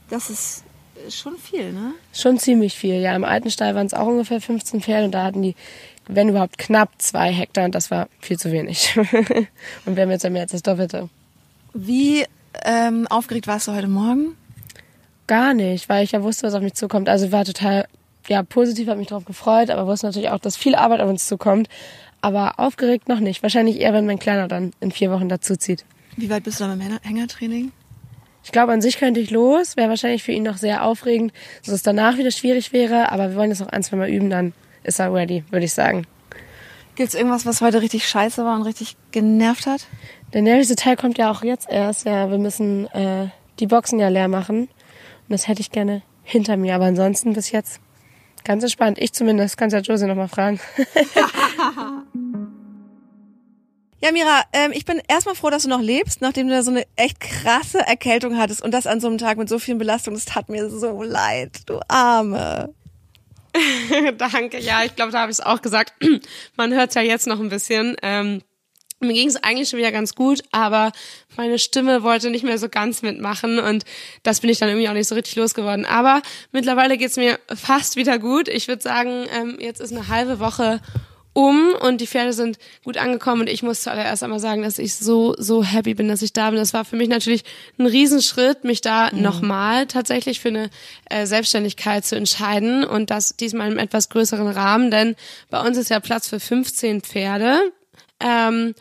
Das 0.09 0.31
ist 0.31 0.63
schon 1.09 1.37
viel, 1.37 1.71
ne? 1.71 1.93
Schon 2.13 2.37
ziemlich 2.37 2.75
viel. 2.75 2.95
Ja, 2.95 3.15
im 3.15 3.23
alten 3.23 3.49
Stall 3.49 3.75
waren 3.75 3.87
es 3.87 3.93
auch 3.93 4.07
ungefähr 4.07 4.41
15 4.41 4.81
Pferde 4.81 5.05
und 5.05 5.11
da 5.11 5.23
hatten 5.23 5.41
die, 5.41 5.55
wenn 6.07 6.29
überhaupt, 6.29 6.57
knapp 6.57 6.89
zwei 6.97 7.31
Hektar 7.31 7.65
und 7.65 7.75
das 7.75 7.91
war 7.91 8.07
viel 8.19 8.37
zu 8.37 8.51
wenig. 8.51 8.95
und 9.85 9.95
wir 9.95 10.03
haben 10.03 10.11
jetzt 10.11 10.23
ja 10.23 10.29
mehr 10.29 10.43
als 10.43 10.51
das 10.51 10.63
Doppelte. 10.63 11.09
Wie 11.73 12.25
ähm, 12.65 13.07
aufgeregt 13.07 13.47
warst 13.47 13.67
du 13.67 13.73
heute 13.73 13.87
Morgen? 13.87 14.35
Gar 15.27 15.53
nicht, 15.53 15.87
weil 15.87 16.03
ich 16.03 16.11
ja 16.11 16.23
wusste, 16.23 16.47
was 16.47 16.53
auf 16.53 16.61
mich 16.61 16.73
zukommt. 16.73 17.07
Also 17.07 17.31
war 17.31 17.45
total, 17.45 17.87
ja, 18.27 18.43
positiv, 18.43 18.87
habe 18.87 18.99
mich 18.99 19.07
darauf 19.07 19.25
gefreut, 19.25 19.69
aber 19.69 19.87
wusste 19.87 20.07
natürlich 20.07 20.29
auch, 20.29 20.39
dass 20.39 20.57
viel 20.57 20.75
Arbeit 20.75 20.99
auf 20.99 21.09
uns 21.09 21.27
zukommt. 21.27 21.69
Aber 22.19 22.59
aufgeregt 22.59 23.09
noch 23.09 23.19
nicht. 23.19 23.41
Wahrscheinlich 23.41 23.79
eher, 23.79 23.93
wenn 23.93 24.05
mein 24.05 24.19
Kleiner 24.19 24.47
dann 24.47 24.73
in 24.79 24.91
vier 24.91 25.09
Wochen 25.11 25.27
dazuzieht. 25.27 25.85
Wie 26.17 26.29
weit 26.29 26.43
bist 26.43 26.59
du 26.59 26.65
da 26.65 26.75
mit 26.75 26.87
dem 26.87 26.99
Hängertraining? 27.01 27.71
Ich 28.43 28.51
glaube, 28.51 28.71
an 28.71 28.81
sich 28.81 28.97
könnte 28.97 29.19
ich 29.19 29.29
los. 29.29 29.77
Wäre 29.77 29.89
wahrscheinlich 29.89 30.23
für 30.23 30.31
ihn 30.31 30.43
noch 30.43 30.57
sehr 30.57 30.83
aufregend, 30.83 31.33
dass 31.63 31.73
es 31.73 31.83
danach 31.83 32.17
wieder 32.17 32.31
schwierig 32.31 32.73
wäre. 32.73 33.11
Aber 33.11 33.29
wir 33.29 33.35
wollen 33.35 33.49
das 33.49 33.59
noch 33.59 33.69
ein, 33.69 33.83
zwei 33.83 33.97
Mal 33.97 34.09
üben, 34.09 34.29
dann 34.29 34.53
ist 34.83 34.99
er 34.99 35.13
ready, 35.13 35.43
würde 35.51 35.65
ich 35.65 35.73
sagen. 35.73 36.07
Gibt's 36.95 37.13
irgendwas, 37.13 37.45
was 37.45 37.61
heute 37.61 37.81
richtig 37.81 38.07
scheiße 38.07 38.43
war 38.43 38.55
und 38.55 38.63
richtig 38.63 38.97
genervt 39.11 39.65
hat? 39.65 39.87
Der 40.33 40.41
nervigste 40.41 40.75
Teil 40.75 40.95
kommt 40.95 41.17
ja 41.17 41.31
auch 41.31 41.43
jetzt 41.43 41.69
erst. 41.69 42.05
Ja, 42.05 42.29
wir 42.29 42.37
müssen 42.37 42.87
äh, 42.87 43.27
die 43.59 43.67
Boxen 43.67 43.99
ja 43.99 44.09
leer 44.09 44.27
machen. 44.27 44.61
Und 44.61 44.69
das 45.29 45.47
hätte 45.47 45.61
ich 45.61 45.71
gerne 45.71 46.01
hinter 46.23 46.57
mir. 46.57 46.75
Aber 46.75 46.85
ansonsten 46.85 47.33
bis 47.33 47.51
jetzt 47.51 47.79
ganz 48.43 48.63
entspannt. 48.63 48.97
Ich 48.99 49.13
zumindest. 49.13 49.57
Kannst 49.57 49.73
ja 49.73 49.79
Josie 49.79 50.07
nochmal 50.07 50.27
fragen. 50.27 50.59
Ja, 54.03 54.11
Mira, 54.11 54.43
ähm, 54.51 54.71
ich 54.73 54.85
bin 54.85 54.99
erstmal 55.07 55.35
froh, 55.35 55.51
dass 55.51 55.63
du 55.63 55.69
noch 55.69 55.79
lebst, 55.79 56.21
nachdem 56.21 56.47
du 56.47 56.55
da 56.55 56.63
so 56.63 56.71
eine 56.71 56.87
echt 56.95 57.19
krasse 57.19 57.79
Erkältung 57.79 58.35
hattest 58.35 58.63
und 58.63 58.71
das 58.71 58.87
an 58.87 58.99
so 58.99 59.07
einem 59.07 59.19
Tag 59.19 59.37
mit 59.37 59.47
so 59.47 59.59
vielen 59.59 59.77
Belastungen. 59.77 60.17
Es 60.17 60.25
tat 60.25 60.49
mir 60.49 60.71
so 60.71 61.03
leid, 61.03 61.61
du 61.67 61.79
Arme. 61.87 62.73
Danke, 64.17 64.59
ja, 64.59 64.83
ich 64.83 64.95
glaube, 64.95 65.11
da 65.11 65.19
habe 65.19 65.31
ich 65.31 65.37
es 65.37 65.45
auch 65.45 65.61
gesagt. 65.61 65.93
Man 66.57 66.73
hört 66.73 66.95
ja 66.95 67.01
jetzt 67.01 67.27
noch 67.27 67.39
ein 67.39 67.49
bisschen. 67.49 67.95
Ähm, 68.01 68.41
mir 69.01 69.13
ging 69.13 69.27
es 69.27 69.35
eigentlich 69.35 69.69
schon 69.69 69.79
wieder 69.79 69.91
ganz 69.91 70.15
gut, 70.15 70.43
aber 70.51 70.91
meine 71.35 71.57
Stimme 71.57 72.03
wollte 72.03 72.29
nicht 72.29 72.43
mehr 72.43 72.59
so 72.59 72.69
ganz 72.69 73.01
mitmachen 73.01 73.57
und 73.57 73.83
das 74.21 74.41
bin 74.41 74.49
ich 74.51 74.59
dann 74.59 74.69
irgendwie 74.69 74.89
auch 74.89 74.93
nicht 74.93 75.07
so 75.07 75.15
richtig 75.15 75.35
losgeworden. 75.35 75.85
Aber 75.85 76.21
mittlerweile 76.51 76.97
geht's 76.97 77.17
mir 77.17 77.39
fast 77.53 77.95
wieder 77.95 78.19
gut. 78.19 78.47
Ich 78.47 78.67
würde 78.67 78.81
sagen, 78.81 79.25
ähm, 79.31 79.57
jetzt 79.59 79.81
ist 79.81 79.91
eine 79.91 80.07
halbe 80.07 80.39
Woche 80.39 80.81
um 81.33 81.73
und 81.79 82.01
die 82.01 82.07
Pferde 82.07 82.33
sind 82.33 82.57
gut 82.83 82.97
angekommen 82.97 83.41
und 83.41 83.49
ich 83.49 83.63
muss 83.63 83.81
zuallererst 83.81 84.23
einmal 84.23 84.39
sagen, 84.39 84.63
dass 84.63 84.79
ich 84.79 84.95
so, 84.95 85.33
so 85.37 85.63
happy 85.63 85.93
bin, 85.93 86.07
dass 86.07 86.21
ich 86.21 86.33
da 86.33 86.49
bin. 86.49 86.59
Das 86.59 86.73
war 86.73 86.83
für 86.83 86.97
mich 86.97 87.07
natürlich 87.07 87.43
ein 87.77 87.85
Riesenschritt, 87.85 88.63
mich 88.63 88.81
da 88.81 89.09
mhm. 89.11 89.21
nochmal 89.21 89.85
tatsächlich 89.87 90.39
für 90.39 90.49
eine 90.49 90.69
äh, 91.09 91.25
Selbstständigkeit 91.25 92.05
zu 92.05 92.15
entscheiden 92.15 92.83
und 92.83 93.09
das 93.09 93.35
diesmal 93.37 93.71
im 93.71 93.77
etwas 93.77 94.09
größeren 94.09 94.47
Rahmen, 94.47 94.91
denn 94.91 95.15
bei 95.49 95.61
uns 95.65 95.77
ist 95.77 95.89
ja 95.89 95.99
Platz 95.99 96.27
für 96.27 96.39
15 96.39 97.01
Pferde. 97.01 97.71
Ähm, 98.19 98.75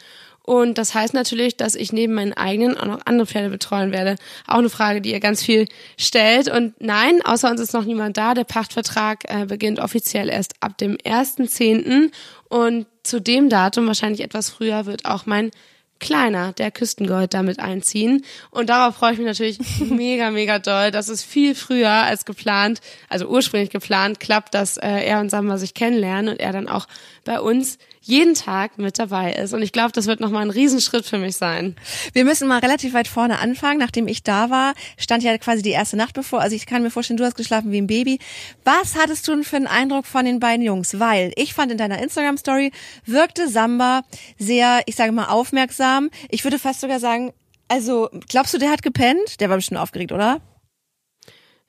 und 0.50 0.78
das 0.78 0.94
heißt 0.94 1.14
natürlich, 1.14 1.56
dass 1.56 1.76
ich 1.76 1.92
neben 1.92 2.14
meinen 2.14 2.32
eigenen 2.32 2.76
auch 2.76 2.86
noch 2.86 3.06
andere 3.06 3.26
Pferde 3.26 3.50
betreuen 3.50 3.92
werde. 3.92 4.16
Auch 4.48 4.58
eine 4.58 4.68
Frage, 4.68 5.00
die 5.00 5.12
ihr 5.12 5.20
ganz 5.20 5.44
viel 5.44 5.68
stellt. 5.96 6.50
Und 6.50 6.74
nein, 6.80 7.20
außer 7.22 7.48
uns 7.48 7.60
ist 7.60 7.72
noch 7.72 7.84
niemand 7.84 8.16
da. 8.16 8.34
Der 8.34 8.42
Pachtvertrag 8.42 9.22
äh, 9.28 9.46
beginnt 9.46 9.78
offiziell 9.78 10.28
erst 10.28 10.54
ab 10.58 10.76
dem 10.76 10.96
1.10. 10.96 12.10
Und 12.50 12.86
zu 13.04 13.20
dem 13.20 13.48
Datum, 13.48 13.86
wahrscheinlich 13.86 14.22
etwas 14.22 14.50
früher, 14.50 14.84
wird 14.84 15.06
auch 15.06 15.24
mein 15.24 15.52
kleiner, 16.00 16.52
der 16.52 16.70
Küstengold, 16.70 17.34
damit 17.34 17.60
einziehen. 17.60 18.24
Und 18.50 18.68
darauf 18.68 18.96
freue 18.96 19.12
ich 19.12 19.18
mich 19.18 19.26
natürlich 19.26 19.58
mega, 19.90 20.30
mega 20.30 20.58
doll, 20.58 20.90
dass 20.90 21.08
es 21.08 21.22
viel 21.22 21.54
früher 21.54 21.90
als 21.90 22.24
geplant, 22.24 22.80
also 23.08 23.26
ursprünglich 23.28 23.70
geplant, 23.70 24.18
klappt, 24.18 24.54
dass 24.54 24.76
äh, 24.76 24.88
er 24.88 25.20
und 25.20 25.30
Samba 25.30 25.58
sich 25.58 25.74
kennenlernen 25.74 26.32
und 26.32 26.40
er 26.40 26.52
dann 26.52 26.68
auch 26.68 26.86
bei 27.24 27.40
uns 27.40 27.78
jeden 28.02 28.34
Tag 28.34 28.78
mit 28.78 28.98
dabei 28.98 29.32
ist. 29.32 29.52
Und 29.52 29.62
ich 29.62 29.72
glaube, 29.72 29.92
das 29.92 30.06
wird 30.06 30.20
nochmal 30.20 30.42
ein 30.42 30.50
Riesenschritt 30.50 31.04
für 31.04 31.18
mich 31.18 31.36
sein. 31.36 31.76
Wir 32.12 32.24
müssen 32.24 32.48
mal 32.48 32.58
relativ 32.58 32.94
weit 32.94 33.08
vorne 33.08 33.38
anfangen. 33.38 33.78
Nachdem 33.78 34.08
ich 34.08 34.22
da 34.22 34.48
war, 34.48 34.74
stand 34.96 35.22
ja 35.22 35.36
quasi 35.36 35.62
die 35.62 35.70
erste 35.70 35.96
Nacht 35.96 36.14
bevor. 36.14 36.40
Also 36.40 36.56
ich 36.56 36.66
kann 36.66 36.82
mir 36.82 36.90
vorstellen, 36.90 37.18
du 37.18 37.24
hast 37.24 37.36
geschlafen 37.36 37.70
wie 37.72 37.78
ein 37.78 37.86
Baby. 37.86 38.18
Was 38.64 38.96
hattest 38.96 39.28
du 39.28 39.32
denn 39.32 39.44
für 39.44 39.56
einen 39.56 39.66
Eindruck 39.66 40.06
von 40.06 40.24
den 40.24 40.40
beiden 40.40 40.64
Jungs? 40.64 40.98
Weil 40.98 41.32
ich 41.36 41.52
fand 41.52 41.72
in 41.72 41.78
deiner 41.78 42.02
Instagram-Story 42.02 42.72
wirkte 43.04 43.48
Samba 43.48 44.02
sehr, 44.38 44.82
ich 44.86 44.96
sage 44.96 45.12
mal, 45.12 45.26
aufmerksam. 45.26 45.89
Ich 46.28 46.44
würde 46.44 46.58
fast 46.58 46.80
sogar 46.80 47.00
sagen, 47.00 47.32
also 47.68 48.08
glaubst 48.28 48.52
du, 48.52 48.58
der 48.58 48.70
hat 48.70 48.82
gepennt? 48.82 49.40
Der 49.40 49.48
war 49.48 49.56
bestimmt 49.56 49.80
aufgeregt, 49.80 50.12
oder? 50.12 50.40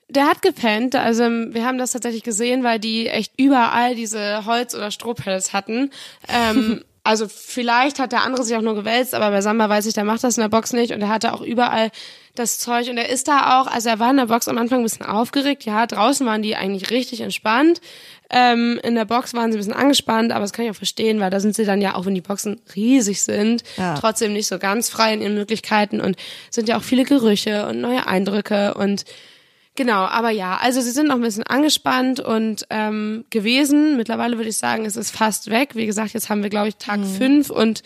Der 0.09 0.25
hat 0.27 0.41
gepennt, 0.41 0.95
also 0.95 1.23
wir 1.23 1.65
haben 1.65 1.77
das 1.77 1.91
tatsächlich 1.91 2.23
gesehen, 2.23 2.63
weil 2.63 2.79
die 2.79 3.07
echt 3.07 3.39
überall 3.39 3.95
diese 3.95 4.45
Holz- 4.45 4.75
oder 4.75 4.92
Strohpellets 4.92 5.54
hatten. 5.54 5.90
Ähm, 6.28 6.83
also 7.04 7.28
vielleicht 7.30 7.97
hat 7.97 8.11
der 8.11 8.23
andere 8.23 8.44
sich 8.44 8.57
auch 8.57 8.61
nur 8.61 8.75
gewälzt, 8.75 9.16
aber 9.16 9.31
bei 9.31 9.42
Samba 9.42 9.69
weiß 9.69 9.85
ich, 9.85 9.94
der 9.94 10.04
macht 10.04 10.23
das 10.23 10.37
in 10.37 10.42
der 10.42 10.49
Box 10.49 10.73
nicht 10.73 10.92
und 10.92 11.01
er 11.01 11.07
hatte 11.07 11.33
auch 11.33 11.42
überall 11.42 11.92
das 12.35 12.59
Zeug 12.59 12.90
und 12.90 12.97
er 12.97 13.09
ist 13.09 13.28
da 13.28 13.61
auch, 13.61 13.68
also 13.68 13.90
er 13.90 13.99
war 13.99 14.11
in 14.11 14.18
der 14.18 14.25
Box 14.25 14.47
am 14.47 14.57
Anfang 14.57 14.80
ein 14.80 14.83
bisschen 14.83 15.06
aufgeregt, 15.06 15.63
ja, 15.63 15.87
draußen 15.87 16.25
waren 16.28 16.42
die 16.42 16.56
eigentlich 16.56 16.90
richtig 16.90 17.21
entspannt, 17.21 17.80
ähm, 18.31 18.80
in 18.83 18.95
der 18.95 19.06
Box 19.06 19.33
waren 19.33 19.52
sie 19.52 19.57
ein 19.57 19.59
bisschen 19.59 19.73
angespannt, 19.73 20.31
aber 20.31 20.42
das 20.42 20.54
kann 20.54 20.66
ich 20.66 20.71
auch 20.71 20.76
verstehen, 20.76 21.19
weil 21.19 21.30
da 21.30 21.40
sind 21.40 21.56
sie 21.56 21.66
dann 21.66 21.81
ja, 21.81 21.95
auch 21.95 22.06
wenn 22.06 22.16
die 22.16 22.21
Boxen 22.21 22.61
riesig 22.76 23.21
sind, 23.21 23.64
ja. 23.78 23.95
trotzdem 23.95 24.33
nicht 24.33 24.47
so 24.47 24.57
ganz 24.57 24.90
frei 24.90 25.14
in 25.14 25.21
ihren 25.21 25.35
Möglichkeiten 25.35 26.00
und 26.00 26.16
sind 26.50 26.69
ja 26.69 26.78
auch 26.78 26.83
viele 26.83 27.04
Gerüche 27.04 27.68
und 27.68 27.81
neue 27.81 28.07
Eindrücke 28.07 28.73
und 28.73 29.06
Genau, 29.76 30.04
aber 30.04 30.31
ja, 30.31 30.59
also 30.61 30.81
sie 30.81 30.92
sind 30.92 31.07
noch 31.07 31.16
ein 31.16 31.21
bisschen 31.21 31.47
angespannt 31.47 32.19
und 32.19 32.66
ähm, 32.69 33.23
gewesen. 33.30 33.95
Mittlerweile 33.95 34.35
würde 34.35 34.50
ich 34.50 34.57
sagen, 34.57 34.85
es 34.85 34.97
ist 34.97 35.16
fast 35.16 35.50
weg. 35.50 35.76
Wie 35.76 35.85
gesagt, 35.85 36.14
jetzt 36.14 36.30
haben 36.30 36.44
wir, 36.44 36.50
glaube 36.50 36.68
ich, 36.68 36.76
Tag 36.76 37.00
mhm. 37.00 37.06
fünf 37.06 37.50
und 37.50 37.81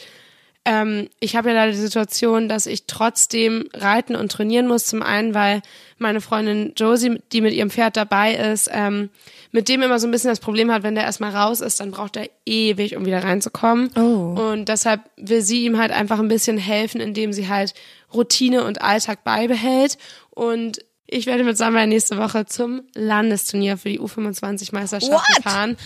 ähm, 0.65 1.09
ich 1.19 1.35
habe 1.35 1.49
ja 1.49 1.55
leider 1.55 1.71
die 1.71 1.77
Situation, 1.77 2.49
dass 2.49 2.65
ich 2.65 2.87
trotzdem 2.87 3.69
reiten 3.73 4.15
und 4.15 4.31
trainieren 4.31 4.67
muss. 4.67 4.87
Zum 4.87 5.03
einen, 5.03 5.35
weil 5.35 5.61
meine 5.99 6.21
Freundin 6.21 6.73
Josie, 6.75 7.21
die 7.31 7.41
mit 7.41 7.53
ihrem 7.53 7.69
Pferd 7.69 7.95
dabei 7.95 8.33
ist, 8.33 8.67
ähm, 8.73 9.11
mit 9.55 9.69
dem 9.69 9.81
immer 9.81 9.99
so 9.99 10.07
ein 10.07 10.11
bisschen 10.11 10.29
das 10.29 10.41
Problem 10.41 10.69
hat, 10.69 10.83
wenn 10.83 10.95
der 10.95 11.05
erstmal 11.05 11.33
raus 11.33 11.61
ist, 11.61 11.79
dann 11.79 11.91
braucht 11.91 12.17
er 12.17 12.29
ewig, 12.45 12.97
um 12.97 13.05
wieder 13.05 13.23
reinzukommen. 13.23 13.89
Oh. 13.95 14.35
Und 14.51 14.67
deshalb 14.67 14.99
will 15.15 15.41
sie 15.41 15.63
ihm 15.63 15.77
halt 15.77 15.91
einfach 15.93 16.19
ein 16.19 16.27
bisschen 16.27 16.57
helfen, 16.57 16.99
indem 16.99 17.31
sie 17.31 17.47
halt 17.47 17.73
Routine 18.13 18.65
und 18.65 18.81
Alltag 18.81 19.23
beibehält. 19.23 19.97
Und 20.29 20.83
ich 21.07 21.25
werde 21.25 21.45
mit 21.45 21.55
Samba 21.55 21.85
nächste 21.85 22.17
Woche 22.17 22.45
zum 22.45 22.81
Landesturnier 22.95 23.77
für 23.77 23.87
die 23.87 24.01
U25-Meisterschaften 24.01 25.41
fahren. 25.41 25.77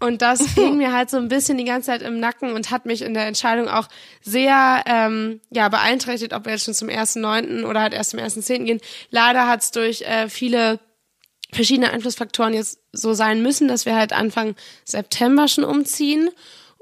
Und 0.00 0.22
das 0.22 0.38
ging 0.54 0.78
mir 0.78 0.94
halt 0.94 1.10
so 1.10 1.18
ein 1.18 1.28
bisschen 1.28 1.58
die 1.58 1.64
ganze 1.64 1.88
Zeit 1.88 2.00
im 2.00 2.18
Nacken 2.18 2.54
und 2.54 2.70
hat 2.70 2.86
mich 2.86 3.02
in 3.02 3.12
der 3.12 3.26
Entscheidung 3.26 3.68
auch 3.68 3.88
sehr 4.22 4.82
ähm, 4.86 5.42
ja, 5.50 5.68
beeinträchtigt, 5.68 6.32
ob 6.32 6.46
wir 6.46 6.52
jetzt 6.52 6.64
schon 6.64 6.72
zum 6.72 6.88
1.9. 6.88 7.66
oder 7.66 7.82
halt 7.82 7.92
erst 7.92 8.12
zum 8.12 8.20
1.10. 8.20 8.64
gehen. 8.64 8.80
Leider 9.10 9.46
hat 9.46 9.60
es 9.60 9.70
durch 9.70 10.00
äh, 10.00 10.30
viele 10.30 10.80
verschiedene 11.52 11.90
Einflussfaktoren 11.90 12.54
jetzt 12.54 12.78
so 12.92 13.14
sein 13.14 13.42
müssen, 13.42 13.68
dass 13.68 13.86
wir 13.86 13.94
halt 13.94 14.12
Anfang 14.12 14.56
September 14.84 15.48
schon 15.48 15.64
umziehen. 15.64 16.30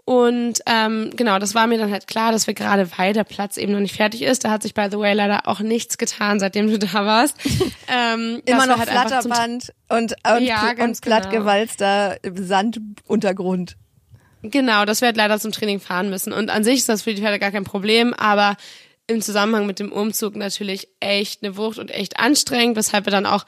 Und 0.07 0.61
ähm, 0.67 1.13
genau, 1.17 1.39
das 1.39 1.55
war 1.55 1.67
mir 1.67 1.79
dann 1.79 1.91
halt 1.91 2.07
klar, 2.07 2.31
dass 2.31 2.47
wir 2.47 2.53
gerade, 2.53 2.91
weil 2.99 3.15
der 3.15 3.25
Platz 3.25 3.57
eben 3.57 3.73
noch 3.73 3.81
nicht 3.81 3.97
fertig 3.97 4.21
ist, 4.21 4.45
da 4.45 4.51
hat 4.51 4.63
sich 4.63 4.75
by 4.75 4.89
the 4.91 4.99
way 4.99 5.15
leider 5.15 5.49
auch 5.49 5.61
nichts 5.61 5.97
getan, 5.97 6.39
seitdem 6.39 6.69
du 6.69 6.79
da 6.79 7.07
warst. 7.07 7.37
Ähm, 7.87 8.41
Immer 8.47 8.67
noch 8.67 8.79
halt 8.79 8.89
Flatterband 8.89 9.73
und, 9.91 10.15
und, 10.27 10.43
ja, 10.43 10.73
und 10.81 11.01
plattgewalzter 11.03 12.17
genau. 12.23 12.43
Sanduntergrund. 12.43 13.77
Genau, 14.43 14.87
dass 14.87 15.03
wir 15.03 15.07
halt 15.07 15.19
leider 15.19 15.39
zum 15.39 15.53
Training 15.53 15.81
fahren 15.81 16.09
müssen. 16.09 16.33
Und 16.33 16.51
an 16.51 16.65
sich 16.65 16.77
ist 16.77 16.89
das 16.89 17.03
für 17.03 17.15
die 17.15 17.21
Pferde 17.21 17.39
gar 17.39 17.51
kein 17.51 17.65
Problem, 17.65 18.15
aber 18.15 18.57
im 19.07 19.21
Zusammenhang 19.21 19.67
mit 19.67 19.79
dem 19.79 19.93
Umzug 19.93 20.35
natürlich 20.35 20.89
echt 21.01 21.43
eine 21.43 21.57
Wucht 21.59 21.79
und 21.79 21.91
echt 21.91 22.19
anstrengend, 22.19 22.77
weshalb 22.77 23.07
wir 23.07 23.11
dann 23.11 23.27
auch 23.27 23.45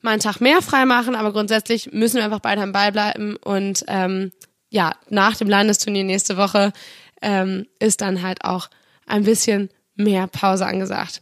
mal 0.00 0.12
einen 0.12 0.20
Tag 0.20 0.40
mehr 0.40 0.62
frei 0.62 0.84
machen, 0.84 1.14
aber 1.14 1.32
grundsätzlich 1.32 1.92
müssen 1.92 2.16
wir 2.16 2.24
einfach 2.24 2.40
beide 2.40 2.62
am 2.62 2.72
Ball 2.72 2.92
bleiben 2.92 3.36
und 3.36 3.84
ähm, 3.88 4.32
ja, 4.70 4.94
nach 5.08 5.36
dem 5.36 5.48
Landesturnier 5.48 6.04
nächste 6.04 6.36
Woche 6.36 6.72
ähm, 7.22 7.66
ist 7.78 8.00
dann 8.00 8.22
halt 8.22 8.44
auch 8.44 8.68
ein 9.06 9.24
bisschen 9.24 9.70
mehr 9.96 10.26
Pause 10.26 10.66
angesagt. 10.66 11.20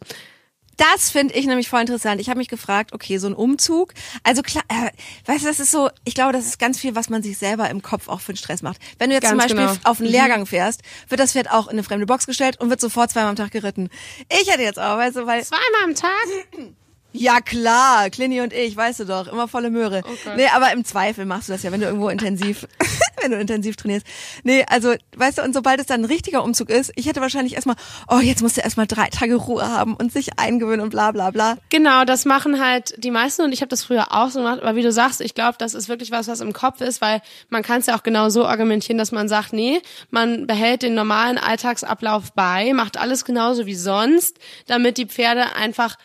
Das 0.77 1.09
finde 1.09 1.33
ich 1.33 1.47
nämlich 1.47 1.69
voll 1.69 1.81
interessant. 1.81 2.21
Ich 2.21 2.29
habe 2.29 2.37
mich 2.37 2.49
gefragt, 2.49 2.93
okay, 2.93 3.17
so 3.17 3.25
ein 3.25 3.33
Umzug, 3.33 3.95
also 4.23 4.43
klar, 4.43 4.63
äh, 4.67 4.91
weißt 5.25 5.43
du, 5.43 5.47
das 5.47 5.59
ist 5.59 5.71
so, 5.71 5.89
ich 6.05 6.13
glaube, 6.13 6.33
das 6.33 6.45
ist 6.45 6.59
ganz 6.59 6.79
viel, 6.79 6.95
was 6.95 7.09
man 7.09 7.23
sich 7.23 7.39
selber 7.39 7.67
im 7.71 7.81
Kopf 7.81 8.07
auch 8.07 8.21
für 8.21 8.29
einen 8.29 8.37
Stress 8.37 8.61
macht. 8.61 8.77
Wenn 8.99 9.09
du 9.09 9.15
jetzt 9.15 9.23
Ganz 9.23 9.31
zum 9.31 9.39
Beispiel 9.39 9.73
genau. 9.75 9.89
auf 9.89 9.99
einen 9.99 10.09
Lehrgang 10.09 10.45
fährst, 10.45 10.81
wird 11.09 11.19
das 11.19 11.31
Pferd 11.31 11.49
auch 11.49 11.65
in 11.65 11.73
eine 11.73 11.83
fremde 11.83 12.05
Box 12.05 12.27
gestellt 12.27 12.59
und 12.59 12.69
wird 12.69 12.79
sofort 12.79 13.09
zweimal 13.09 13.31
am 13.31 13.35
Tag 13.35 13.51
geritten. 13.51 13.89
Ich 14.29 14.51
hätte 14.51 14.61
jetzt 14.61 14.77
auch, 14.77 14.97
weißt 14.97 15.15
du, 15.15 15.25
weil 15.25 15.43
Zweimal 15.43 15.83
am 15.83 15.95
Tag? 15.95 16.11
Ja, 17.17 17.41
klar, 17.41 18.11
Clini 18.11 18.41
und 18.41 18.53
ich, 18.53 18.77
weißt 18.77 18.99
du 18.99 19.05
doch, 19.05 19.27
immer 19.27 19.47
volle 19.47 19.71
Möhre. 19.71 19.99
Okay. 19.99 20.35
Nee, 20.35 20.47
aber 20.53 20.71
im 20.71 20.85
Zweifel 20.85 21.25
machst 21.25 21.49
du 21.49 21.53
das 21.53 21.63
ja, 21.63 21.71
wenn 21.71 21.81
du 21.81 21.87
irgendwo 21.87 22.09
intensiv, 22.09 22.67
wenn 23.21 23.31
du 23.31 23.39
intensiv 23.39 23.75
trainierst. 23.75 24.05
Nee, 24.43 24.63
also, 24.69 24.93
weißt 25.15 25.39
du, 25.39 25.41
und 25.41 25.53
sobald 25.53 25.79
es 25.79 25.87
dann 25.87 26.01
ein 26.01 26.05
richtiger 26.05 26.43
Umzug 26.43 26.69
ist, 26.69 26.91
ich 26.95 27.07
hätte 27.07 27.19
wahrscheinlich 27.19 27.55
erstmal, 27.55 27.75
oh, 28.07 28.19
jetzt 28.19 28.43
musst 28.43 28.57
du 28.57 28.61
erstmal 28.61 28.85
drei 28.85 29.07
Tage 29.09 29.35
Ruhe 29.35 29.67
haben 29.67 29.95
und 29.95 30.13
sich 30.13 30.37
eingewöhnen 30.37 30.81
und 30.81 30.91
bla 30.91 31.11
bla 31.11 31.31
bla. 31.31 31.57
Genau, 31.71 32.05
das 32.05 32.25
machen 32.25 32.63
halt 32.63 32.93
die 33.03 33.11
meisten 33.11 33.41
und 33.41 33.51
ich 33.51 33.61
habe 33.61 33.69
das 33.69 33.83
früher 33.83 34.11
auch 34.11 34.29
so 34.29 34.39
gemacht, 34.39 34.61
aber 34.61 34.75
wie 34.75 34.83
du 34.83 34.91
sagst, 34.91 35.19
ich 35.19 35.33
glaube, 35.33 35.55
das 35.57 35.73
ist 35.73 35.89
wirklich 35.89 36.11
was, 36.11 36.27
was 36.27 36.39
im 36.39 36.53
Kopf 36.53 36.81
ist, 36.81 37.01
weil 37.01 37.21
man 37.49 37.63
kann 37.63 37.79
es 37.79 37.87
ja 37.87 37.97
auch 37.97 38.03
genau 38.03 38.29
so 38.29 38.45
argumentieren, 38.45 38.99
dass 38.99 39.11
man 39.11 39.27
sagt, 39.27 39.53
nee, 39.53 39.81
man 40.11 40.45
behält 40.45 40.83
den 40.83 40.93
normalen 40.93 41.39
Alltagsablauf 41.39 42.31
bei, 42.33 42.73
macht 42.73 42.97
alles 42.97 43.25
genauso 43.25 43.65
wie 43.65 43.75
sonst, 43.75 44.37
damit 44.67 44.97
die 44.97 45.07
Pferde 45.07 45.55
einfach 45.55 45.97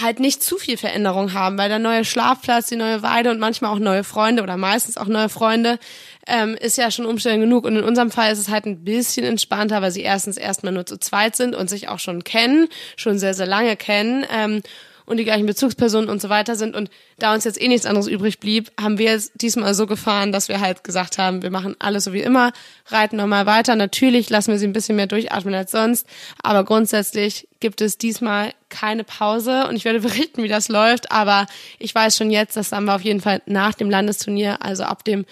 halt 0.00 0.18
nicht 0.18 0.42
zu 0.42 0.56
viel 0.56 0.76
Veränderung 0.76 1.34
haben, 1.34 1.56
weil 1.56 1.68
der 1.68 1.78
neue 1.78 2.04
Schlafplatz, 2.04 2.66
die 2.66 2.76
neue 2.76 3.02
Weide 3.02 3.30
und 3.30 3.38
manchmal 3.38 3.70
auch 3.70 3.78
neue 3.78 4.02
Freunde 4.02 4.42
oder 4.42 4.56
meistens 4.56 4.96
auch 4.96 5.06
neue 5.06 5.28
Freunde 5.28 5.78
ähm, 6.26 6.56
ist 6.56 6.76
ja 6.76 6.90
schon 6.90 7.06
Umstellung 7.06 7.40
genug. 7.40 7.64
Und 7.64 7.76
in 7.76 7.84
unserem 7.84 8.10
Fall 8.10 8.32
ist 8.32 8.40
es 8.40 8.48
halt 8.48 8.66
ein 8.66 8.82
bisschen 8.82 9.24
entspannter, 9.24 9.82
weil 9.82 9.92
sie 9.92 10.02
erstens 10.02 10.36
erstmal 10.36 10.72
nur 10.72 10.86
zu 10.86 10.98
zweit 10.98 11.36
sind 11.36 11.54
und 11.54 11.70
sich 11.70 11.88
auch 11.88 12.00
schon 12.00 12.24
kennen, 12.24 12.68
schon 12.96 13.18
sehr, 13.18 13.34
sehr 13.34 13.46
lange 13.46 13.76
kennen. 13.76 14.26
Ähm, 14.32 14.62
und 15.06 15.18
die 15.18 15.24
gleichen 15.24 15.46
Bezugspersonen 15.46 16.08
und 16.08 16.20
so 16.20 16.28
weiter 16.28 16.56
sind. 16.56 16.74
Und 16.74 16.90
da 17.18 17.34
uns 17.34 17.44
jetzt 17.44 17.60
eh 17.60 17.68
nichts 17.68 17.86
anderes 17.86 18.06
übrig 18.06 18.40
blieb, 18.40 18.70
haben 18.80 18.98
wir 18.98 19.12
es 19.12 19.32
diesmal 19.34 19.74
so 19.74 19.86
gefahren, 19.86 20.32
dass 20.32 20.48
wir 20.48 20.60
halt 20.60 20.84
gesagt 20.84 21.18
haben, 21.18 21.42
wir 21.42 21.50
machen 21.50 21.76
alles 21.78 22.04
so 22.04 22.12
wie 22.12 22.22
immer, 22.22 22.52
reiten 22.86 23.16
nochmal 23.16 23.46
weiter. 23.46 23.76
Natürlich 23.76 24.30
lassen 24.30 24.52
wir 24.52 24.58
sie 24.58 24.66
ein 24.66 24.72
bisschen 24.72 24.96
mehr 24.96 25.06
durchatmen 25.06 25.54
als 25.54 25.70
sonst, 25.70 26.06
aber 26.42 26.64
grundsätzlich 26.64 27.48
gibt 27.60 27.80
es 27.80 27.98
diesmal 27.98 28.52
keine 28.68 29.04
Pause 29.04 29.66
und 29.68 29.76
ich 29.76 29.84
werde 29.84 30.00
berichten, 30.08 30.42
wie 30.42 30.48
das 30.48 30.68
läuft. 30.68 31.12
Aber 31.12 31.46
ich 31.78 31.94
weiß 31.94 32.16
schon 32.16 32.30
jetzt, 32.30 32.56
dass 32.56 32.70
Samba 32.70 32.96
auf 32.96 33.02
jeden 33.02 33.20
Fall 33.20 33.42
nach 33.46 33.74
dem 33.74 33.90
Landesturnier, 33.90 34.62
also 34.62 34.84
ab 34.84 35.04
dem 35.04 35.24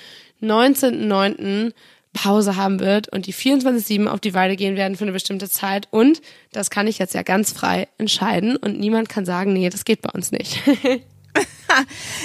19.09. 0.43 1.73
Pause 2.13 2.57
haben 2.57 2.81
wird 2.81 3.09
und 3.09 3.27
die 3.27 3.35
24-7 3.35 4.07
auf 4.07 4.21
die 4.21 4.35
Weide 4.35 4.57
gehen 4.57 4.77
werden 4.77 4.97
für 4.97 5.05
eine 5.05 5.13
bestimmte 5.13 5.49
Zeit. 5.49 5.89
Und 5.91 6.21
das 6.53 6.71
kann 6.71 6.87
ich 6.87 6.99
jetzt 6.99 7.15
ja 7.15 7.23
ganz 7.23 7.53
frei 7.53 7.89
entscheiden 7.99 8.57
und 8.57 8.79
niemand 8.79 9.09
kann 9.09 9.25
sagen, 9.25 9.53
nee, 9.53 9.71
das 9.71 9.85
geht 9.85 10.03
bei 10.03 10.11
uns 10.11 10.33
nicht. 10.33 10.61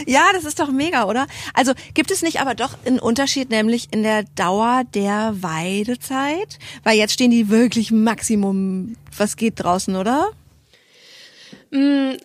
Ja, 0.06 0.26
das 0.34 0.44
ist 0.44 0.60
doch 0.60 0.72
mega, 0.72 1.06
oder? 1.06 1.28
Also 1.54 1.72
gibt 1.94 2.12
es 2.12 2.22
nicht 2.22 2.42
aber 2.42 2.56
doch 2.56 2.78
einen 2.86 3.00
Unterschied, 3.00 3.50
nämlich 3.50 3.88
in 3.92 4.04
der 4.04 4.24
Dauer 4.36 4.84
der 4.94 5.36
Weidezeit? 5.42 6.60
Weil 6.84 6.98
jetzt 6.98 7.14
stehen 7.14 7.32
die 7.32 7.50
wirklich 7.50 7.92
Maximum, 7.92 8.98
was 9.16 9.38
geht 9.38 9.54
draußen, 9.58 9.96
oder? 9.96 10.32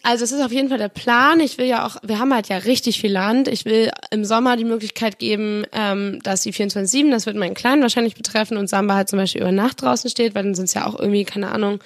Also 0.03 0.25
es 0.25 0.33
ist 0.33 0.41
auf 0.41 0.53
jeden 0.53 0.69
Fall 0.69 0.79
der 0.79 0.89
Plan. 0.89 1.41
Ich 1.41 1.59
will 1.59 1.67
ja 1.67 1.87
auch, 1.87 1.97
wir 2.03 2.19
haben 2.19 2.33
halt 2.33 2.49
ja 2.49 2.59
richtig 2.59 3.01
viel 3.01 3.13
Land. 3.13 3.49
Ich 3.49 3.65
will 3.65 3.91
im 4.11 4.25
Sommer 4.25 4.57
die 4.57 4.65
Möglichkeit 4.65 5.19
geben, 5.19 5.65
ähm, 5.73 6.21
dass 6.23 6.43
die 6.43 6.53
24-7, 6.53 7.11
das 7.11 7.27
wird 7.27 7.37
meinen 7.37 7.55
Kleinen 7.55 7.83
wahrscheinlich 7.83 8.15
betreffen 8.15 8.57
und 8.57 8.69
Samba 8.69 8.95
halt 8.95 9.09
zum 9.09 9.19
Beispiel 9.19 9.41
über 9.41 9.53
Nacht 9.53 9.83
draußen 9.83 10.09
steht, 10.11 10.35
weil 10.35 10.45
dann 10.45 10.55
sind 10.55 10.67
es 10.67 10.75
ja 10.75 10.87
auch 10.87 10.99
irgendwie, 10.99 11.25
keine 11.25 11.51
Ahnung, 11.51 11.81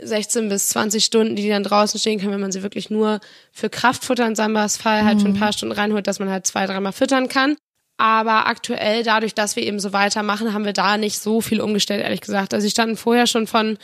16 0.00 0.48
bis 0.48 0.70
20 0.70 1.04
Stunden, 1.04 1.36
die 1.36 1.48
dann 1.48 1.62
draußen 1.62 2.00
stehen 2.00 2.18
können, 2.18 2.32
wenn 2.32 2.40
man 2.40 2.52
sie 2.52 2.62
wirklich 2.62 2.90
nur 2.90 3.20
für 3.52 3.70
Kraftfutter 3.70 4.26
in 4.26 4.34
Sambas 4.34 4.76
Fall 4.76 5.04
halt 5.04 5.20
für 5.20 5.28
ein 5.28 5.38
paar 5.38 5.52
Stunden 5.52 5.74
reinholt, 5.74 6.06
dass 6.06 6.18
man 6.18 6.30
halt 6.30 6.46
zwei, 6.46 6.66
dreimal 6.66 6.92
füttern 6.92 7.28
kann. 7.28 7.56
Aber 7.98 8.48
aktuell, 8.48 9.04
dadurch, 9.04 9.34
dass 9.34 9.54
wir 9.54 9.62
eben 9.62 9.78
so 9.78 9.92
weitermachen, 9.92 10.52
haben 10.52 10.64
wir 10.64 10.72
da 10.72 10.96
nicht 10.96 11.20
so 11.20 11.40
viel 11.40 11.60
umgestellt, 11.60 12.02
ehrlich 12.02 12.20
gesagt. 12.20 12.52
Also 12.52 12.64
sie 12.64 12.70
standen 12.70 12.96
vorher 12.96 13.28
schon 13.28 13.46
von 13.46 13.78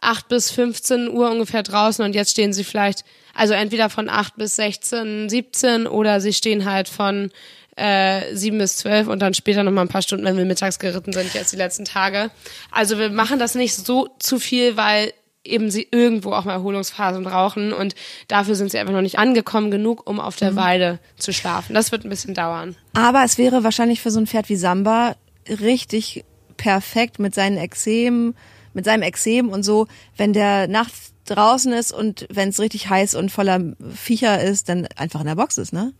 8 0.00 0.28
bis 0.28 0.50
15 0.50 1.10
Uhr 1.10 1.30
ungefähr 1.30 1.62
draußen 1.62 2.04
und 2.04 2.14
jetzt 2.14 2.30
stehen 2.30 2.52
sie 2.52 2.64
vielleicht, 2.64 3.04
also 3.34 3.54
entweder 3.54 3.90
von 3.90 4.08
8 4.08 4.36
bis 4.36 4.56
16, 4.56 5.28
17 5.28 5.86
oder 5.86 6.20
sie 6.20 6.32
stehen 6.32 6.64
halt 6.64 6.88
von 6.88 7.30
äh, 7.76 8.34
7 8.34 8.58
bis 8.58 8.78
12 8.78 9.08
und 9.08 9.20
dann 9.20 9.34
später 9.34 9.62
noch 9.62 9.72
mal 9.72 9.82
ein 9.82 9.88
paar 9.88 10.02
Stunden, 10.02 10.24
wenn 10.24 10.36
wir 10.36 10.44
mittags 10.44 10.78
geritten 10.78 11.12
sind, 11.12 11.32
jetzt 11.34 11.52
die 11.52 11.56
letzten 11.56 11.84
Tage. 11.84 12.30
Also 12.70 12.98
wir 12.98 13.10
machen 13.10 13.38
das 13.38 13.54
nicht 13.54 13.74
so 13.74 14.08
zu 14.18 14.38
viel, 14.38 14.76
weil 14.76 15.12
eben 15.44 15.70
sie 15.70 15.86
irgendwo 15.90 16.32
auch 16.32 16.44
mal 16.44 16.54
Erholungsphasen 16.54 17.22
brauchen 17.22 17.72
und 17.72 17.94
dafür 18.28 18.54
sind 18.54 18.70
sie 18.70 18.78
einfach 18.78 18.92
noch 18.92 19.02
nicht 19.02 19.18
angekommen 19.18 19.70
genug, 19.70 20.08
um 20.08 20.18
auf 20.18 20.36
der 20.36 20.56
Weide 20.56 20.98
zu 21.18 21.32
schlafen. 21.32 21.74
Das 21.74 21.92
wird 21.92 22.04
ein 22.04 22.10
bisschen 22.10 22.34
dauern. 22.34 22.76
Aber 22.94 23.22
es 23.24 23.38
wäre 23.38 23.62
wahrscheinlich 23.62 24.00
für 24.00 24.10
so 24.10 24.18
ein 24.18 24.26
Pferd 24.26 24.48
wie 24.48 24.56
Samba 24.56 25.14
richtig 25.48 26.24
perfekt 26.56 27.18
mit 27.18 27.34
seinen 27.34 27.58
Exemen, 27.58 28.34
mit 28.76 28.84
seinem 28.84 29.02
Exem 29.02 29.48
und 29.48 29.64
so, 29.64 29.88
wenn 30.16 30.34
der 30.34 30.68
nachts 30.68 31.14
draußen 31.24 31.72
ist 31.72 31.92
und 31.92 32.26
wenn 32.30 32.50
es 32.50 32.60
richtig 32.60 32.88
heiß 32.88 33.14
und 33.14 33.32
voller 33.32 33.60
Viecher 33.94 34.40
ist, 34.40 34.68
dann 34.68 34.86
einfach 34.96 35.20
in 35.20 35.26
der 35.26 35.34
Box 35.34 35.58
ist, 35.58 35.72
ne? 35.72 35.92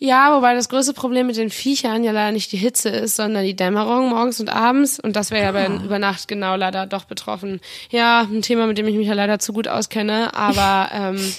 Ja, 0.00 0.36
wobei 0.36 0.54
das 0.54 0.68
größte 0.68 0.94
Problem 0.94 1.26
mit 1.26 1.36
den 1.36 1.50
Viechern 1.50 2.04
ja 2.04 2.12
leider 2.12 2.32
nicht 2.32 2.52
die 2.52 2.56
Hitze 2.56 2.88
ist, 2.88 3.16
sondern 3.16 3.44
die 3.44 3.56
Dämmerung 3.56 4.10
morgens 4.10 4.38
und 4.38 4.48
abends. 4.48 5.00
Und 5.00 5.16
das 5.16 5.32
wäre 5.32 5.44
ja 5.44 5.52
bei 5.52 5.66
über 5.66 5.98
Nacht 5.98 6.28
genau 6.28 6.54
leider 6.54 6.86
doch 6.86 7.04
betroffen. 7.04 7.60
Ja, 7.90 8.20
ein 8.20 8.42
Thema, 8.42 8.68
mit 8.68 8.78
dem 8.78 8.86
ich 8.86 8.94
mich 8.94 9.08
ja 9.08 9.14
leider 9.14 9.40
zu 9.40 9.52
gut 9.52 9.66
auskenne. 9.66 10.34
Aber 10.34 10.90
ähm, 10.94 11.34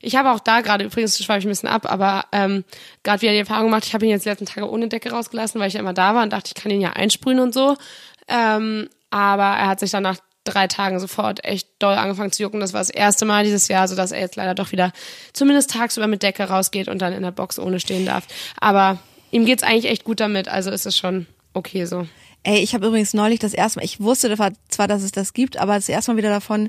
ich 0.00 0.16
habe 0.16 0.32
auch 0.32 0.40
da 0.40 0.62
gerade, 0.62 0.84
übrigens 0.84 1.22
schweife 1.22 1.40
ich 1.40 1.46
ein 1.46 1.50
bisschen 1.50 1.68
ab, 1.68 1.90
aber 1.90 2.24
ähm, 2.32 2.64
gerade 3.02 3.20
wieder 3.20 3.32
die 3.32 3.38
Erfahrung 3.38 3.66
gemacht, 3.66 3.84
ich 3.84 3.92
habe 3.92 4.06
ihn 4.06 4.10
jetzt 4.10 4.24
die 4.24 4.30
letzten 4.30 4.46
Tage 4.46 4.70
ohne 4.70 4.88
Decke 4.88 5.10
rausgelassen, 5.10 5.60
weil 5.60 5.68
ich 5.68 5.74
ja 5.74 5.80
immer 5.80 5.92
da 5.92 6.14
war 6.14 6.22
und 6.22 6.32
dachte, 6.32 6.52
ich 6.54 6.62
kann 6.62 6.72
ihn 6.72 6.80
ja 6.80 6.94
einsprühen 6.94 7.38
und 7.38 7.52
so. 7.52 7.76
Ähm, 8.28 8.88
aber 9.14 9.44
er 9.44 9.68
hat 9.68 9.78
sich 9.78 9.92
dann 9.92 10.02
nach 10.02 10.18
drei 10.42 10.66
Tagen 10.66 10.98
sofort 10.98 11.44
echt 11.44 11.68
doll 11.78 11.94
angefangen 11.94 12.32
zu 12.32 12.42
jucken. 12.42 12.58
Das 12.58 12.72
war 12.72 12.80
das 12.80 12.90
erste 12.90 13.24
Mal 13.24 13.44
dieses 13.44 13.68
Jahr, 13.68 13.86
so 13.86 13.94
dass 13.94 14.10
er 14.10 14.18
jetzt 14.18 14.34
leider 14.34 14.56
doch 14.56 14.72
wieder 14.72 14.90
zumindest 15.32 15.70
tagsüber 15.70 16.08
mit 16.08 16.24
Decke 16.24 16.42
rausgeht 16.42 16.88
und 16.88 17.00
dann 17.00 17.12
in 17.12 17.22
der 17.22 17.30
Box 17.30 17.60
ohne 17.60 17.78
stehen 17.78 18.04
darf. 18.06 18.26
Aber 18.60 18.98
ihm 19.30 19.44
geht's 19.44 19.62
eigentlich 19.62 19.88
echt 19.88 20.02
gut 20.02 20.18
damit, 20.18 20.48
also 20.48 20.72
ist 20.72 20.84
es 20.84 20.98
schon 20.98 21.28
okay 21.52 21.84
so. 21.84 22.08
Ey, 22.42 22.58
ich 22.58 22.74
habe 22.74 22.88
übrigens 22.88 23.14
neulich 23.14 23.38
das 23.38 23.54
erste 23.54 23.78
Mal, 23.78 23.84
ich 23.84 24.00
wusste 24.00 24.36
zwar, 24.68 24.88
dass 24.88 25.04
es 25.04 25.12
das 25.12 25.32
gibt, 25.32 25.58
aber 25.58 25.76
das 25.76 25.88
erste 25.88 26.10
Mal 26.10 26.18
wieder 26.18 26.30
davon 26.30 26.68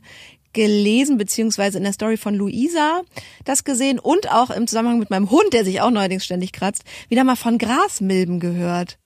gelesen, 0.53 1.17
beziehungsweise 1.17 1.79
in 1.79 1.83
der 1.83 1.93
Story 1.93 2.17
von 2.17 2.35
Luisa 2.35 3.01
das 3.43 3.63
gesehen 3.63 3.97
und 3.97 4.31
auch 4.31 4.51
im 4.51 4.67
Zusammenhang 4.67 4.99
mit 4.99 5.09
meinem 5.09 5.31
Hund, 5.31 5.51
der 5.51 5.65
sich 5.65 5.81
auch 5.81 5.89
neuerdings 5.89 6.25
ständig 6.25 6.53
kratzt, 6.53 6.83
wieder 7.09 7.23
mal 7.23 7.35
von 7.35 7.57
Grasmilben 7.57 8.39
gehört. 8.39 8.99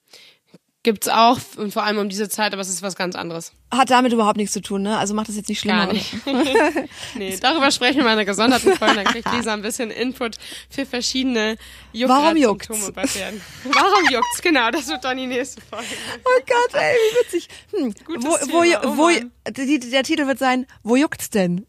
Gibt's 0.82 1.08
auch 1.08 1.38
und 1.58 1.74
vor 1.74 1.82
allem 1.82 1.98
um 1.98 2.08
diese 2.08 2.30
Zeit, 2.30 2.54
aber 2.54 2.62
es 2.62 2.70
ist 2.70 2.80
was 2.80 2.96
ganz 2.96 3.14
anderes. 3.14 3.52
Hat 3.70 3.90
damit 3.90 4.14
überhaupt 4.14 4.38
nichts 4.38 4.54
zu 4.54 4.62
tun, 4.62 4.80
ne? 4.80 4.96
Also 4.96 5.12
macht 5.12 5.28
das 5.28 5.36
jetzt 5.36 5.50
nicht 5.50 5.60
schlimmer. 5.60 5.84
Gar 5.84 5.92
nicht. 5.92 6.14
nee, 7.16 7.36
darüber 7.38 7.70
sprechen 7.70 7.98
wir 7.98 8.04
in 8.06 8.12
einer 8.12 8.24
gesonderten 8.24 8.74
Folge, 8.76 8.94
dann 8.94 9.04
kriegt 9.04 9.30
Lisa 9.30 9.52
ein 9.52 9.60
bisschen 9.60 9.90
Input 9.90 10.36
für 10.70 10.86
verschiedene 10.86 11.58
Warum 11.92 12.34
juckt's? 12.38 12.68
Symptome 12.68 12.92
bei 12.92 13.06
Pferden. 13.06 13.42
Warum 13.64 14.10
juckt's? 14.10 14.40
Genau, 14.40 14.70
das 14.70 14.88
wird 14.88 15.04
dann 15.04 15.18
die 15.18 15.26
nächste 15.26 15.60
Folge. 15.60 15.84
Oh 16.24 16.40
Gott, 16.46 16.80
ey, 16.80 16.94
wie 16.94 17.26
witzig. 17.26 17.48
Hm, 17.72 17.94
Gutes 18.06 18.24
wo, 18.24 18.30
wo, 18.30 18.62
Thema, 18.62 18.80
oh 18.84 18.96
wo, 18.96 19.10
die, 19.50 19.80
der 19.80 20.02
Titel 20.02 20.26
wird 20.26 20.38
sein, 20.38 20.66
wo 20.82 20.96
juckt's 20.96 21.28
denn? 21.28 21.66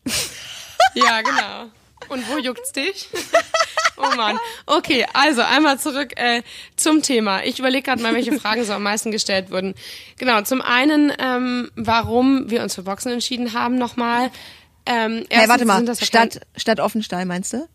Ja, 0.96 1.22
genau. 1.22 1.70
Und 2.08 2.30
wo 2.30 2.38
juckt's 2.38 2.72
dich? 2.72 3.10
Oh 4.02 4.16
Mann. 4.16 4.38
Okay, 4.66 5.06
also 5.14 5.42
einmal 5.42 5.80
zurück 5.80 6.14
äh, 6.18 6.42
zum 6.76 7.02
Thema. 7.02 7.44
Ich 7.44 7.60
überlege 7.60 7.84
gerade 7.84 8.02
mal, 8.02 8.14
welche 8.14 8.40
Fragen 8.40 8.64
so 8.64 8.74
am 8.74 8.84
meisten 8.84 9.12
gestellt 9.12 9.52
wurden. 9.52 9.76
Genau, 10.18 10.42
zum 10.42 10.62
einen, 10.62 11.12
ähm, 11.20 11.72
warum 11.76 12.50
wir 12.50 12.62
uns 12.64 12.76
für 12.76 12.84
Boxen 12.84 13.12
entschieden 13.12 13.54
haben 13.54 13.78
nochmal. 13.78 14.32
Ähm, 14.86 15.26
Hey, 15.30 15.48
warte 15.48 15.64
erstens 15.64 15.66
mal, 15.68 15.78
sind 15.78 15.86
das 15.90 16.00
ja 16.00 16.06
Stadt, 16.08 16.42
Stadt 16.56 16.80
Offenstall 16.80 17.26
meinst 17.26 17.54
du? 17.54 17.68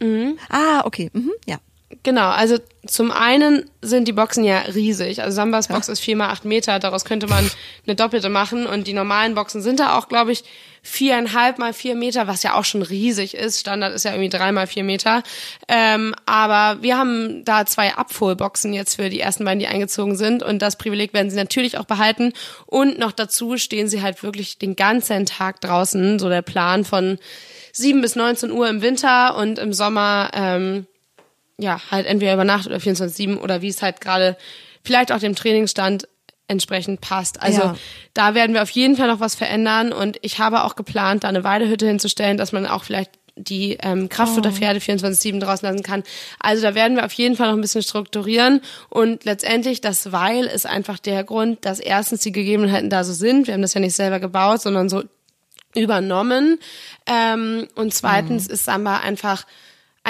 Mhm. 0.00 0.38
Ah, 0.48 0.82
okay, 0.84 1.10
mhm, 1.12 1.32
ja. 1.46 1.58
Genau, 2.04 2.28
also 2.28 2.56
zum 2.86 3.10
einen 3.10 3.68
sind 3.82 4.06
die 4.06 4.12
Boxen 4.12 4.44
ja 4.44 4.60
riesig. 4.60 5.22
Also 5.22 5.34
Sambas 5.34 5.66
Box 5.66 5.88
ist 5.88 5.98
vier 5.98 6.14
mal 6.14 6.28
acht 6.28 6.44
Meter. 6.44 6.78
Daraus 6.78 7.04
könnte 7.04 7.26
man 7.26 7.50
eine 7.84 7.96
doppelte 7.96 8.28
machen. 8.28 8.66
Und 8.66 8.86
die 8.86 8.92
normalen 8.92 9.34
Boxen 9.34 9.60
sind 9.60 9.80
da 9.80 9.98
auch, 9.98 10.06
glaube 10.06 10.30
ich, 10.30 10.44
viereinhalb 10.82 11.58
mal 11.58 11.74
vier 11.74 11.96
Meter, 11.96 12.28
was 12.28 12.44
ja 12.44 12.54
auch 12.54 12.64
schon 12.64 12.82
riesig 12.82 13.34
ist. 13.34 13.58
Standard 13.58 13.92
ist 13.92 14.04
ja 14.04 14.12
irgendwie 14.12 14.28
drei 14.28 14.52
mal 14.52 14.68
vier 14.68 14.84
Meter. 14.84 15.24
Ähm, 15.66 16.14
aber 16.26 16.80
wir 16.80 16.96
haben 16.96 17.44
da 17.44 17.66
zwei 17.66 17.92
Abholboxen 17.92 18.72
jetzt 18.72 18.94
für 18.94 19.10
die 19.10 19.20
ersten 19.20 19.44
beiden, 19.44 19.58
die 19.58 19.66
eingezogen 19.66 20.16
sind. 20.16 20.44
Und 20.44 20.62
das 20.62 20.76
Privileg 20.76 21.12
werden 21.12 21.28
sie 21.28 21.36
natürlich 21.36 21.76
auch 21.76 21.86
behalten. 21.86 22.32
Und 22.66 23.00
noch 23.00 23.12
dazu 23.12 23.56
stehen 23.56 23.88
sie 23.88 24.00
halt 24.00 24.22
wirklich 24.22 24.58
den 24.58 24.76
ganzen 24.76 25.26
Tag 25.26 25.60
draußen. 25.60 26.20
So 26.20 26.28
der 26.28 26.42
Plan 26.42 26.84
von 26.84 27.18
sieben 27.72 28.00
bis 28.00 28.14
19 28.14 28.52
Uhr 28.52 28.68
im 28.68 28.80
Winter 28.80 29.36
und 29.36 29.58
im 29.58 29.72
Sommer, 29.72 30.30
ähm, 30.34 30.86
ja, 31.60 31.80
halt 31.90 32.06
entweder 32.06 32.34
über 32.34 32.44
Nacht 32.44 32.66
oder 32.66 32.76
24-7 32.76 33.38
oder 33.38 33.62
wie 33.62 33.68
es 33.68 33.82
halt 33.82 34.00
gerade 34.00 34.36
vielleicht 34.82 35.12
auch 35.12 35.18
dem 35.18 35.34
Trainingsstand 35.34 36.08
entsprechend 36.48 37.00
passt. 37.00 37.40
Also 37.40 37.60
ja. 37.60 37.76
da 38.12 38.34
werden 38.34 38.54
wir 38.54 38.62
auf 38.62 38.70
jeden 38.70 38.96
Fall 38.96 39.06
noch 39.06 39.20
was 39.20 39.36
verändern 39.36 39.92
und 39.92 40.18
ich 40.22 40.38
habe 40.38 40.64
auch 40.64 40.74
geplant, 40.74 41.22
da 41.24 41.28
eine 41.28 41.44
Weidehütte 41.44 41.86
hinzustellen, 41.86 42.36
dass 42.36 42.52
man 42.52 42.66
auch 42.66 42.82
vielleicht 42.82 43.12
die 43.36 43.78
ähm, 43.80 44.08
Kraftfutterpferde 44.08 44.80
24-7 44.80 45.40
draußen 45.40 45.68
lassen 45.68 45.84
kann. 45.84 46.02
Also 46.40 46.62
da 46.62 46.74
werden 46.74 46.96
wir 46.96 47.04
auf 47.04 47.12
jeden 47.12 47.36
Fall 47.36 47.48
noch 47.48 47.54
ein 47.54 47.60
bisschen 47.60 47.82
strukturieren 47.82 48.60
und 48.88 49.24
letztendlich 49.24 49.80
das 49.80 50.12
Weil 50.12 50.44
ist 50.44 50.66
einfach 50.66 50.98
der 50.98 51.24
Grund, 51.24 51.64
dass 51.64 51.78
erstens 51.78 52.20
die 52.20 52.32
Gegebenheiten 52.32 52.90
da 52.90 53.04
so 53.04 53.12
sind. 53.12 53.46
Wir 53.46 53.54
haben 53.54 53.62
das 53.62 53.74
ja 53.74 53.80
nicht 53.80 53.94
selber 53.94 54.18
gebaut, 54.18 54.60
sondern 54.60 54.88
so 54.88 55.04
übernommen. 55.74 56.58
Ähm, 57.06 57.68
und 57.76 57.94
zweitens 57.94 58.48
mhm. 58.48 58.54
ist 58.54 58.64
Samba 58.64 58.98
einfach 58.98 59.46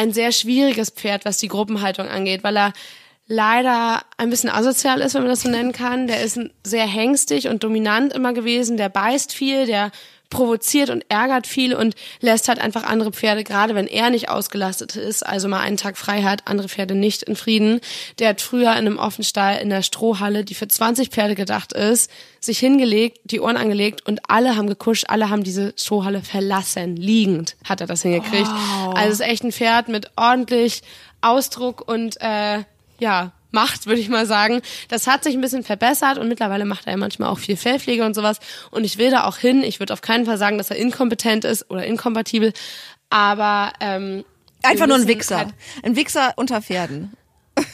ein 0.00 0.12
sehr 0.12 0.32
schwieriges 0.32 0.90
Pferd, 0.90 1.26
was 1.26 1.36
die 1.36 1.48
Gruppenhaltung 1.48 2.08
angeht, 2.08 2.42
weil 2.42 2.56
er 2.56 2.72
leider 3.26 4.02
ein 4.16 4.30
bisschen 4.30 4.50
asozial 4.50 5.00
ist, 5.02 5.14
wenn 5.14 5.22
man 5.22 5.30
das 5.30 5.42
so 5.42 5.50
nennen 5.50 5.72
kann. 5.72 6.06
Der 6.06 6.22
ist 6.22 6.40
sehr 6.64 6.86
hängstig 6.86 7.48
und 7.48 7.62
dominant 7.62 8.12
immer 8.12 8.32
gewesen. 8.32 8.76
Der 8.78 8.88
beißt 8.88 9.32
viel, 9.32 9.66
der 9.66 9.90
provoziert 10.30 10.90
und 10.90 11.04
ärgert 11.08 11.46
viel 11.46 11.74
und 11.74 11.94
lässt 12.20 12.48
halt 12.48 12.60
einfach 12.60 12.84
andere 12.84 13.12
Pferde, 13.12 13.44
gerade 13.44 13.74
wenn 13.74 13.86
er 13.86 14.10
nicht 14.10 14.28
ausgelastet 14.28 14.96
ist, 14.96 15.26
also 15.26 15.48
mal 15.48 15.60
einen 15.60 15.76
Tag 15.76 15.98
frei 15.98 16.22
hat, 16.22 16.46
andere 16.46 16.68
Pferde 16.68 16.94
nicht 16.94 17.24
in 17.24 17.36
Frieden. 17.36 17.80
Der 18.18 18.30
hat 18.30 18.40
früher 18.40 18.70
in 18.72 18.78
einem 18.78 18.98
Offenstall 18.98 19.58
in 19.60 19.68
der 19.68 19.82
Strohhalle, 19.82 20.44
die 20.44 20.54
für 20.54 20.68
20 20.68 21.10
Pferde 21.10 21.34
gedacht 21.34 21.72
ist, 21.72 22.10
sich 22.40 22.58
hingelegt, 22.58 23.18
die 23.24 23.40
Ohren 23.40 23.56
angelegt 23.56 24.06
und 24.06 24.20
alle 24.28 24.56
haben 24.56 24.68
gekuscht, 24.68 25.04
alle 25.08 25.28
haben 25.28 25.42
diese 25.42 25.74
Strohhalle 25.76 26.22
verlassen. 26.22 26.96
Liegend 26.96 27.56
hat 27.64 27.80
er 27.80 27.86
das 27.86 28.02
hingekriegt. 28.02 28.48
Wow. 28.48 28.94
Also 28.96 29.12
es 29.12 29.20
ist 29.20 29.26
echt 29.26 29.44
ein 29.44 29.52
Pferd 29.52 29.88
mit 29.88 30.10
ordentlich 30.16 30.82
Ausdruck 31.20 31.86
und 31.86 32.20
äh, 32.20 32.62
ja, 32.98 33.32
macht, 33.50 33.86
würde 33.86 34.00
ich 34.00 34.08
mal 34.08 34.26
sagen. 34.26 34.62
Das 34.88 35.06
hat 35.06 35.24
sich 35.24 35.34
ein 35.34 35.40
bisschen 35.40 35.64
verbessert 35.64 36.18
und 36.18 36.28
mittlerweile 36.28 36.64
macht 36.64 36.86
er 36.86 36.92
ja 36.92 36.96
manchmal 36.96 37.28
auch 37.28 37.38
viel 37.38 37.56
Fellpflege 37.56 38.04
und 38.04 38.14
sowas. 38.14 38.38
Und 38.70 38.84
ich 38.84 38.98
will 38.98 39.10
da 39.10 39.24
auch 39.24 39.36
hin. 39.36 39.62
Ich 39.62 39.80
würde 39.80 39.92
auf 39.92 40.02
keinen 40.02 40.26
Fall 40.26 40.38
sagen, 40.38 40.58
dass 40.58 40.70
er 40.70 40.76
inkompetent 40.76 41.44
ist 41.44 41.70
oder 41.70 41.84
inkompatibel. 41.84 42.52
Aber 43.10 43.72
ähm, 43.80 44.24
einfach 44.62 44.86
nur 44.86 44.96
ein 44.96 45.08
Wichser. 45.08 45.38
Halt 45.38 45.54
ein 45.82 45.96
Wichser 45.96 46.32
unter 46.36 46.62
Pferden. 46.62 47.12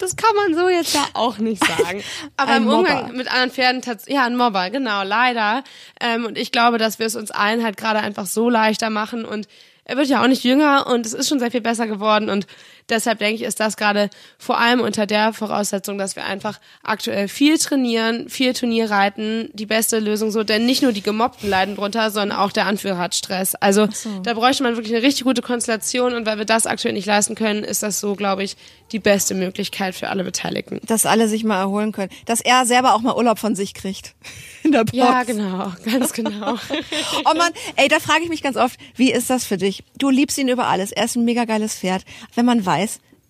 Das 0.00 0.14
kann 0.14 0.30
man 0.36 0.54
so 0.54 0.68
jetzt 0.68 0.94
ja 0.94 1.04
auch 1.14 1.38
nicht 1.38 1.60
sagen. 1.78 2.04
Aber 2.36 2.56
im 2.56 2.68
Umgang 2.68 3.02
Mobber. 3.02 3.14
mit 3.14 3.28
anderen 3.28 3.50
Pferden, 3.50 3.82
ja, 4.06 4.24
ein 4.24 4.36
Mobber, 4.36 4.70
genau, 4.70 5.02
leider. 5.02 5.64
Ähm, 6.00 6.24
und 6.24 6.38
ich 6.38 6.52
glaube, 6.52 6.78
dass 6.78 7.00
wir 7.00 7.06
es 7.06 7.16
uns 7.16 7.32
allen 7.32 7.64
halt 7.64 7.76
gerade 7.76 7.98
einfach 7.98 8.26
so 8.26 8.48
leichter 8.48 8.90
machen 8.90 9.24
und 9.24 9.48
er 9.84 9.96
wird 9.96 10.06
ja 10.08 10.22
auch 10.22 10.28
nicht 10.28 10.44
jünger 10.44 10.86
und 10.86 11.04
es 11.04 11.14
ist 11.14 11.28
schon 11.28 11.40
sehr 11.40 11.50
viel 11.50 11.62
besser 11.62 11.86
geworden 11.86 12.28
und 12.28 12.46
deshalb 12.88 13.18
denke 13.18 13.36
ich, 13.36 13.42
ist 13.42 13.60
das 13.60 13.76
gerade 13.76 14.10
vor 14.38 14.58
allem 14.58 14.80
unter 14.80 15.06
der 15.06 15.32
Voraussetzung, 15.32 15.98
dass 15.98 16.16
wir 16.16 16.24
einfach 16.24 16.58
aktuell 16.82 17.28
viel 17.28 17.58
trainieren, 17.58 18.28
viel 18.28 18.54
Turnier 18.54 18.90
reiten, 18.90 19.50
die 19.52 19.66
beste 19.66 19.98
Lösung 19.98 20.30
so, 20.30 20.44
denn 20.44 20.66
nicht 20.66 20.82
nur 20.82 20.92
die 20.92 21.02
Gemobbten 21.02 21.48
leiden 21.48 21.76
drunter, 21.76 22.10
sondern 22.10 22.38
auch 22.38 22.52
der 22.52 22.66
Anführer 22.66 22.98
hat 22.98 23.14
Stress. 23.14 23.54
Also 23.54 23.88
so. 23.92 24.20
da 24.20 24.34
bräuchte 24.34 24.62
man 24.62 24.76
wirklich 24.76 24.94
eine 24.94 25.04
richtig 25.04 25.24
gute 25.24 25.42
Konstellation 25.42 26.14
und 26.14 26.26
weil 26.26 26.38
wir 26.38 26.44
das 26.44 26.66
aktuell 26.66 26.94
nicht 26.94 27.06
leisten 27.06 27.34
können, 27.34 27.64
ist 27.64 27.82
das 27.82 28.00
so, 28.00 28.14
glaube 28.14 28.42
ich, 28.42 28.56
die 28.92 28.98
beste 28.98 29.34
Möglichkeit 29.34 29.94
für 29.94 30.08
alle 30.08 30.24
Beteiligten. 30.24 30.80
Dass 30.86 31.06
alle 31.06 31.28
sich 31.28 31.44
mal 31.44 31.60
erholen 31.60 31.92
können. 31.92 32.10
Dass 32.26 32.40
er 32.40 32.66
selber 32.66 32.94
auch 32.94 33.00
mal 33.00 33.14
Urlaub 33.14 33.38
von 33.38 33.54
sich 33.54 33.74
kriegt. 33.74 34.14
In 34.62 34.72
der 34.72 34.84
Box. 34.84 34.96
Ja, 34.96 35.22
genau, 35.22 35.72
ganz 35.84 36.12
genau. 36.12 36.54
oh 37.24 37.34
man, 37.36 37.52
ey, 37.76 37.88
da 37.88 38.00
frage 38.00 38.24
ich 38.24 38.28
mich 38.28 38.42
ganz 38.42 38.56
oft, 38.56 38.78
wie 38.96 39.12
ist 39.12 39.30
das 39.30 39.44
für 39.44 39.56
dich? 39.56 39.84
Du 39.98 40.10
liebst 40.10 40.36
ihn 40.38 40.48
über 40.48 40.66
alles. 40.66 40.92
Er 40.92 41.04
ist 41.04 41.16
ein 41.16 41.24
mega 41.24 41.44
geiles 41.44 41.76
Pferd. 41.76 42.04
Wenn 42.34 42.44
man 42.44 42.64
weiß, 42.64 42.77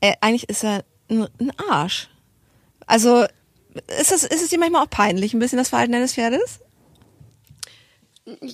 ey, 0.00 0.14
eigentlich 0.20 0.48
ist 0.48 0.64
er 0.64 0.84
ein, 1.10 1.26
ein 1.40 1.52
Arsch. 1.70 2.08
Also, 2.86 3.24
ist 4.00 4.12
es, 4.12 4.24
ist 4.24 4.42
es 4.42 4.48
dir 4.48 4.58
manchmal 4.58 4.84
auch 4.84 4.90
peinlich, 4.90 5.34
ein 5.34 5.38
bisschen 5.38 5.58
das 5.58 5.68
Verhalten 5.68 5.92
deines 5.92 6.14
Pferdes? 6.14 6.60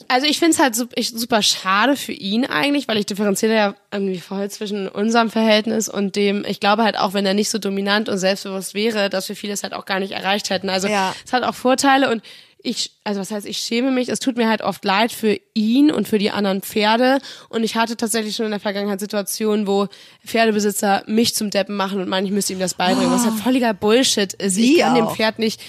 also 0.08 0.26
ich 0.26 0.38
finde 0.38 0.52
es 0.52 0.58
halt 0.58 0.74
super 0.74 1.42
schade 1.42 1.96
für 1.96 2.12
ihn 2.12 2.46
eigentlich, 2.46 2.88
weil 2.88 2.98
ich 2.98 3.06
differenziere 3.06 3.54
ja 3.54 3.74
irgendwie 3.90 4.20
vorher 4.20 4.48
zwischen 4.48 4.88
unserem 4.88 5.30
Verhältnis 5.30 5.88
und 5.88 6.16
dem, 6.16 6.44
ich 6.46 6.60
glaube 6.60 6.84
halt 6.84 6.98
auch, 6.98 7.14
wenn 7.14 7.26
er 7.26 7.34
nicht 7.34 7.50
so 7.50 7.58
dominant 7.58 8.08
und 8.08 8.18
selbstbewusst 8.18 8.74
wäre, 8.74 9.10
dass 9.10 9.28
wir 9.28 9.36
vieles 9.36 9.62
halt 9.62 9.74
auch 9.74 9.84
gar 9.84 10.00
nicht 10.00 10.12
erreicht 10.12 10.50
hätten. 10.50 10.68
Also 10.68 10.88
ja. 10.88 11.14
es 11.24 11.32
hat 11.32 11.42
auch 11.42 11.54
Vorteile 11.54 12.10
und 12.10 12.22
ich, 12.64 12.92
also 13.04 13.20
was 13.20 13.30
heißt, 13.30 13.46
ich 13.46 13.58
schäme 13.58 13.90
mich, 13.90 14.08
es 14.08 14.18
tut 14.18 14.36
mir 14.36 14.48
halt 14.48 14.62
oft 14.62 14.84
leid 14.84 15.12
für 15.12 15.38
ihn 15.52 15.90
und 15.90 16.08
für 16.08 16.18
die 16.18 16.30
anderen 16.30 16.62
Pferde. 16.62 17.18
Und 17.50 17.62
ich 17.62 17.76
hatte 17.76 17.96
tatsächlich 17.96 18.34
schon 18.34 18.46
in 18.46 18.52
der 18.52 18.60
Vergangenheit 18.60 19.00
Situationen, 19.00 19.66
wo 19.66 19.86
Pferdebesitzer 20.24 21.04
mich 21.06 21.34
zum 21.34 21.50
Deppen 21.50 21.76
machen 21.76 22.00
und 22.00 22.08
meinen, 22.08 22.26
ich 22.26 22.32
müsste 22.32 22.54
ihm 22.54 22.58
das 22.58 22.74
beibringen, 22.74 23.10
oh. 23.10 23.14
was 23.14 23.26
halt 23.26 23.34
völliger 23.34 23.74
Bullshit 23.74 24.32
ist. 24.32 24.54
Sie 24.54 24.76
ich 24.76 24.80
kann 24.80 24.92
auch. 24.92 25.08
dem 25.08 25.14
Pferd 25.14 25.38
nicht 25.38 25.60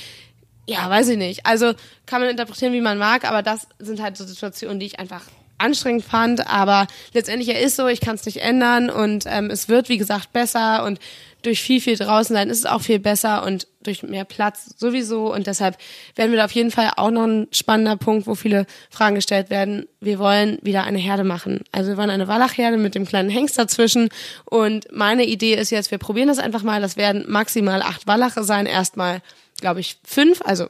ja, 0.67 0.89
weiß 0.89 1.10
ich 1.10 1.17
nicht. 1.17 1.45
Also 1.45 1.73
kann 2.05 2.21
man 2.21 2.29
interpretieren, 2.29 2.73
wie 2.73 2.81
man 2.81 2.97
mag, 2.97 3.25
aber 3.25 3.43
das 3.43 3.67
sind 3.77 4.01
halt 4.01 4.17
so 4.17 4.25
Situationen, 4.25 4.79
die 4.79 4.88
ich 4.88 4.99
einfach 4.99 5.21
anstrengend 5.58 6.03
fand. 6.03 6.47
Aber 6.47 6.88
letztendlich 7.13 7.49
er 7.49 7.62
ist 7.62 7.75
so, 7.75 7.88
ich 7.88 8.01
kann 8.01 8.15
es 8.15 8.25
nicht 8.25 8.41
ändern 8.41 8.89
und 8.89 9.25
ähm, 9.27 9.49
es 9.49 9.69
wird, 9.69 9.89
wie 9.89 9.97
gesagt, 9.97 10.34
besser 10.34 10.84
und 10.84 10.99
durch 11.45 11.62
viel, 11.62 11.81
viel 11.81 11.97
draußen 11.97 12.36
sein 12.36 12.49
ist 12.49 12.60
es 12.60 12.65
auch 12.65 12.81
viel 12.81 12.99
besser 12.99 13.43
und 13.43 13.67
durch 13.84 14.03
mehr 14.03 14.25
Platz 14.25 14.73
sowieso. 14.77 15.34
Und 15.34 15.47
deshalb 15.47 15.77
werden 16.15 16.31
wir 16.31 16.38
da 16.38 16.45
auf 16.45 16.51
jeden 16.51 16.71
Fall 16.71 16.91
auch 16.97 17.12
noch 17.12 17.25
ein 17.25 17.47
spannender 17.51 17.97
Punkt, 17.97 18.27
wo 18.27 18.36
viele 18.36 18.65
Fragen 18.89 19.15
gestellt 19.15 19.49
werden. 19.49 19.88
Wir 20.01 20.19
wollen 20.19 20.58
wieder 20.62 20.84
eine 20.84 20.97
Herde 20.97 21.23
machen. 21.23 21.62
Also 21.71 21.91
wir 21.91 21.97
wollen 21.97 22.10
eine 22.10 22.27
Wallachherde 22.27 22.77
mit 22.77 22.95
dem 22.95 23.05
kleinen 23.05 23.29
Hengst 23.29 23.58
dazwischen. 23.58 24.10
Und 24.45 24.88
meine 24.91 25.25
Idee 25.25 25.53
ist 25.53 25.69
jetzt, 25.69 25.91
wir 25.91 25.99
probieren 25.99 26.27
das 26.27 26.39
einfach 26.39 26.63
mal. 26.63 26.81
Das 26.81 26.97
werden 26.97 27.25
maximal 27.27 27.81
acht 27.81 28.08
Wallache 28.08 28.43
sein. 28.43 28.65
Erstmal 28.65 29.21
glaube 29.60 29.79
ich, 29.79 29.97
fünf, 30.03 30.41
also 30.43 30.67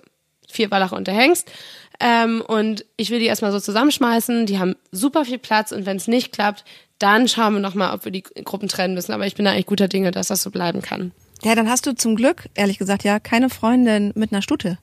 vier 0.49 0.71
Wallache 0.71 0.95
und 0.95 1.07
der 1.07 1.15
Hengst. 1.15 1.51
Ähm, 1.99 2.41
und 2.41 2.85
ich 2.97 3.09
will 3.09 3.19
die 3.19 3.25
erstmal 3.25 3.51
so 3.51 3.59
zusammenschmeißen. 3.59 4.45
Die 4.45 4.59
haben 4.59 4.75
super 4.91 5.25
viel 5.25 5.37
Platz 5.37 5.71
und 5.71 5.85
wenn 5.85 5.97
es 5.97 6.07
nicht 6.07 6.33
klappt, 6.33 6.65
dann 6.99 7.27
schauen 7.27 7.53
wir 7.53 7.59
nochmal, 7.59 7.93
ob 7.93 8.05
wir 8.05 8.11
die 8.11 8.23
Gruppen 8.23 8.67
trennen 8.69 8.93
müssen. 8.93 9.11
Aber 9.11 9.27
ich 9.27 9.35
bin 9.35 9.45
da 9.45 9.51
eigentlich 9.51 9.65
guter 9.65 9.87
Dinge, 9.87 10.11
dass 10.11 10.27
das 10.27 10.41
so 10.41 10.51
bleiben 10.51 10.81
kann. 10.81 11.11
Ja, 11.43 11.55
dann 11.55 11.69
hast 11.69 11.85
du 11.85 11.93
zum 11.93 12.15
Glück, 12.15 12.45
ehrlich 12.55 12.77
gesagt, 12.77 13.03
ja, 13.03 13.19
keine 13.19 13.49
Freundin 13.49 14.11
mit 14.15 14.31
einer 14.31 14.41
Stute. 14.41 14.77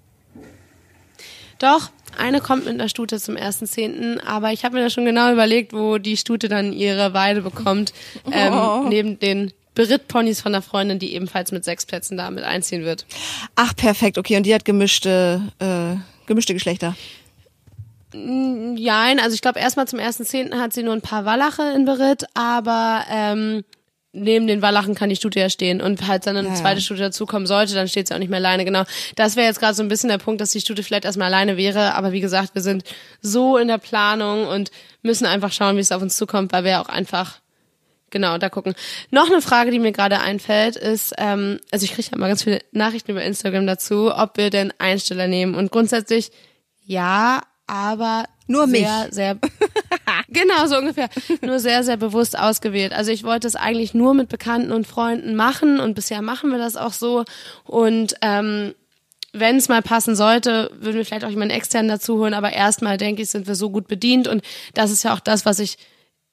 Doch, 1.59 1.90
eine 2.18 2.40
kommt 2.40 2.64
mit 2.64 2.75
einer 2.75 2.88
Stute 2.88 3.20
zum 3.20 3.37
1.10., 3.37 4.20
aber 4.25 4.53
ich 4.53 4.64
habe 4.64 4.77
mir 4.77 4.83
da 4.83 4.90
schon 4.90 5.05
genau 5.05 5.33
überlegt, 5.33 5.72
wo 5.72 5.98
die 5.98 6.16
Stute 6.16 6.48
dann 6.48 6.72
ihre 6.72 7.14
Weide 7.14 7.42
bekommt, 7.42 7.92
ähm, 8.31 8.53
oh. 8.53 8.85
neben 8.88 9.18
den 9.18 9.53
Berittponys 9.75 10.40
von 10.40 10.55
einer 10.55 10.62
Freundin, 10.62 10.98
die 10.98 11.14
ebenfalls 11.14 11.53
mit 11.53 11.64
sechs 11.64 11.87
Plätzen 11.87 12.18
da 12.18 12.31
mit 12.31 12.44
einziehen 12.44 12.85
wird. 12.85 13.07
Ach, 13.55 13.75
perfekt, 13.75 14.18
okay. 14.18 14.37
Und 14.37 14.44
die 14.44 14.55
hat 14.55 14.64
gemischte, 14.64 15.40
äh, 15.61 15.96
gemischte 16.27 16.53
Geschlechter. 16.53 16.94
Nein, 18.14 19.20
also 19.20 19.35
ich 19.35 19.42
glaube 19.42 19.61
erstmal 19.61 19.88
zum 19.88 19.98
ersten 19.98 20.25
Zehnten 20.25 20.61
hat 20.61 20.72
sie 20.72 20.83
nur 20.83 20.94
ein 20.94 21.03
paar 21.03 21.25
Wallache 21.25 21.72
in 21.75 21.85
Beritt, 21.85 22.25
aber 22.35 23.05
ähm, 23.11 23.64
neben 24.12 24.46
den 24.46 24.61
Wallachen 24.61 24.94
kann 24.94 25.09
die 25.09 25.16
Stute 25.16 25.40
ja 25.40 25.48
stehen 25.48 25.81
und 25.81 26.01
falls 26.01 26.25
dann 26.25 26.37
eine 26.37 26.48
ja, 26.48 26.55
zweite 26.55 26.81
Stute 26.81 27.01
dazukommen 27.01 27.46
sollte, 27.46 27.75
dann 27.75 27.88
steht 27.88 28.09
sie 28.09 28.14
auch 28.14 28.18
nicht 28.18 28.29
mehr 28.29 28.38
alleine. 28.38 28.64
Genau, 28.64 28.85
das 29.16 29.37
wäre 29.37 29.46
jetzt 29.46 29.61
gerade 29.61 29.75
so 29.75 29.83
ein 29.83 29.88
bisschen 29.88 30.11
der 30.11 30.18
Punkt, 30.18 30.40
dass 30.40 30.51
die 30.51 30.61
Stute 30.61 30.83
vielleicht 30.83 31.05
erstmal 31.05 31.29
alleine 31.29 31.57
wäre, 31.57 31.94
aber 31.94 32.12
wie 32.12 32.20
gesagt, 32.20 32.55
wir 32.55 32.62
sind 32.62 32.85
so 33.20 33.57
in 33.57 33.68
der 33.68 33.79
Planung 33.79 34.46
und 34.46 34.70
müssen 35.03 35.27
einfach 35.27 35.53
schauen, 35.53 35.77
wie 35.77 35.81
es 35.81 35.92
auf 35.92 36.03
uns 36.03 36.16
zukommt, 36.16 36.53
weil 36.53 36.64
wir 36.64 36.81
auch 36.81 36.88
einfach 36.88 37.40
Genau, 38.12 38.37
da 38.37 38.51
gucken. 38.51 38.75
Noch 39.11 39.27
eine 39.31 39.40
Frage, 39.40 39.70
die 39.70 39.79
mir 39.79 39.90
gerade 39.90 40.20
einfällt, 40.20 40.77
ist, 40.77 41.14
ähm, 41.16 41.59
also 41.70 41.85
ich 41.85 41.94
kriege 41.94 42.09
ja 42.12 42.18
mal 42.18 42.29
ganz 42.29 42.44
viele 42.44 42.61
Nachrichten 42.70 43.11
über 43.11 43.22
Instagram 43.22 43.66
dazu, 43.66 44.14
ob 44.14 44.37
wir 44.37 44.51
denn 44.51 44.70
Einsteller 44.79 45.29
nehmen. 45.29 45.55
Und 45.55 45.72
grundsätzlich 45.72 46.31
ja, 46.85 47.40
aber 47.72 48.24
nur 48.48 48.68
sehr, 48.68 49.04
mich. 49.04 49.14
sehr 49.14 49.38
genau 50.28 50.66
so 50.66 50.76
ungefähr, 50.76 51.08
nur 51.40 51.58
sehr 51.58 51.82
sehr 51.85 51.96
bewusst 51.96 52.38
ausgewählt. 52.38 52.92
Also 52.92 53.11
ich 53.11 53.24
wollte 53.24 53.48
es 53.48 53.56
eigentlich 53.56 53.94
nur 53.94 54.12
mit 54.12 54.28
Bekannten 54.28 54.72
und 54.72 54.87
Freunden 54.87 55.35
machen 55.35 55.80
und 55.80 55.94
bisher 55.94 56.20
machen 56.20 56.50
wir 56.50 56.58
das 56.58 56.76
auch 56.76 56.92
so. 56.92 57.24
Und 57.64 58.14
ähm, 58.20 58.74
wenn 59.32 59.56
es 59.56 59.70
mal 59.70 59.80
passen 59.80 60.14
sollte, 60.14 60.70
würden 60.74 60.96
wir 60.96 61.06
vielleicht 61.06 61.24
auch 61.24 61.30
jemanden 61.30 61.54
externen 61.54 61.88
dazu 61.88 62.18
holen, 62.18 62.35
aber 62.35 62.52
erstmal 62.52 62.98
denke 62.98 63.22
ich, 63.22 63.30
sind 63.30 63.46
wir 63.46 63.54
so 63.54 63.70
gut 63.70 63.88
bedient. 63.88 64.28
Und 64.28 64.42
das 64.74 64.90
ist 64.90 65.02
ja 65.04 65.14
auch 65.14 65.20
das, 65.20 65.46
was 65.46 65.58
ich 65.58 65.78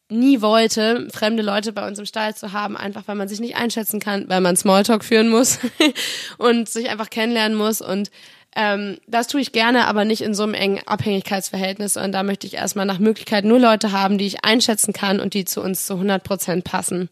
nie 0.10 0.42
wollte, 0.42 1.08
fremde 1.10 1.44
Leute 1.44 1.72
bei 1.72 1.88
uns 1.88 2.00
im 2.00 2.06
Stall 2.06 2.36
zu 2.36 2.52
haben, 2.52 2.76
einfach 2.76 3.04
weil 3.06 3.16
man 3.16 3.30
sich 3.30 3.40
nicht 3.40 3.56
einschätzen 3.56 4.02
kann, 4.02 4.28
weil 4.28 4.42
man 4.42 4.58
Smalltalk 4.58 5.06
führen 5.06 5.30
muss 5.30 5.60
und 6.38 6.68
sich 6.68 6.90
einfach 6.90 7.10
kennenlernen 7.10 7.58
muss. 7.58 7.80
Und 7.80 8.12
ähm, 8.56 8.98
das 9.08 9.28
tue 9.28 9.42
ich 9.42 9.52
gerne, 9.52 9.88
aber 9.88 10.06
nicht 10.06 10.22
in 10.22 10.34
so 10.34 10.44
einem 10.44 10.54
engen 10.54 10.80
Abhängigkeitsverhältnis. 10.86 11.98
Und 11.98 12.12
da 12.12 12.24
möchte 12.24 12.48
ich 12.48 12.56
erstmal 12.56 12.86
nach 12.86 13.00
Möglichkeit 13.00 13.46
nur 13.46 13.60
Leute 13.60 13.92
haben, 13.92 14.18
die 14.18 14.26
ich 14.26 14.44
einschätzen 14.44 14.94
kann 14.94 15.20
und 15.20 15.34
die 15.34 15.46
zu 15.46 15.62
uns 15.62 15.86
zu 15.86 15.94
100 15.94 16.24
Prozent 16.24 16.64
passen. 16.64 17.10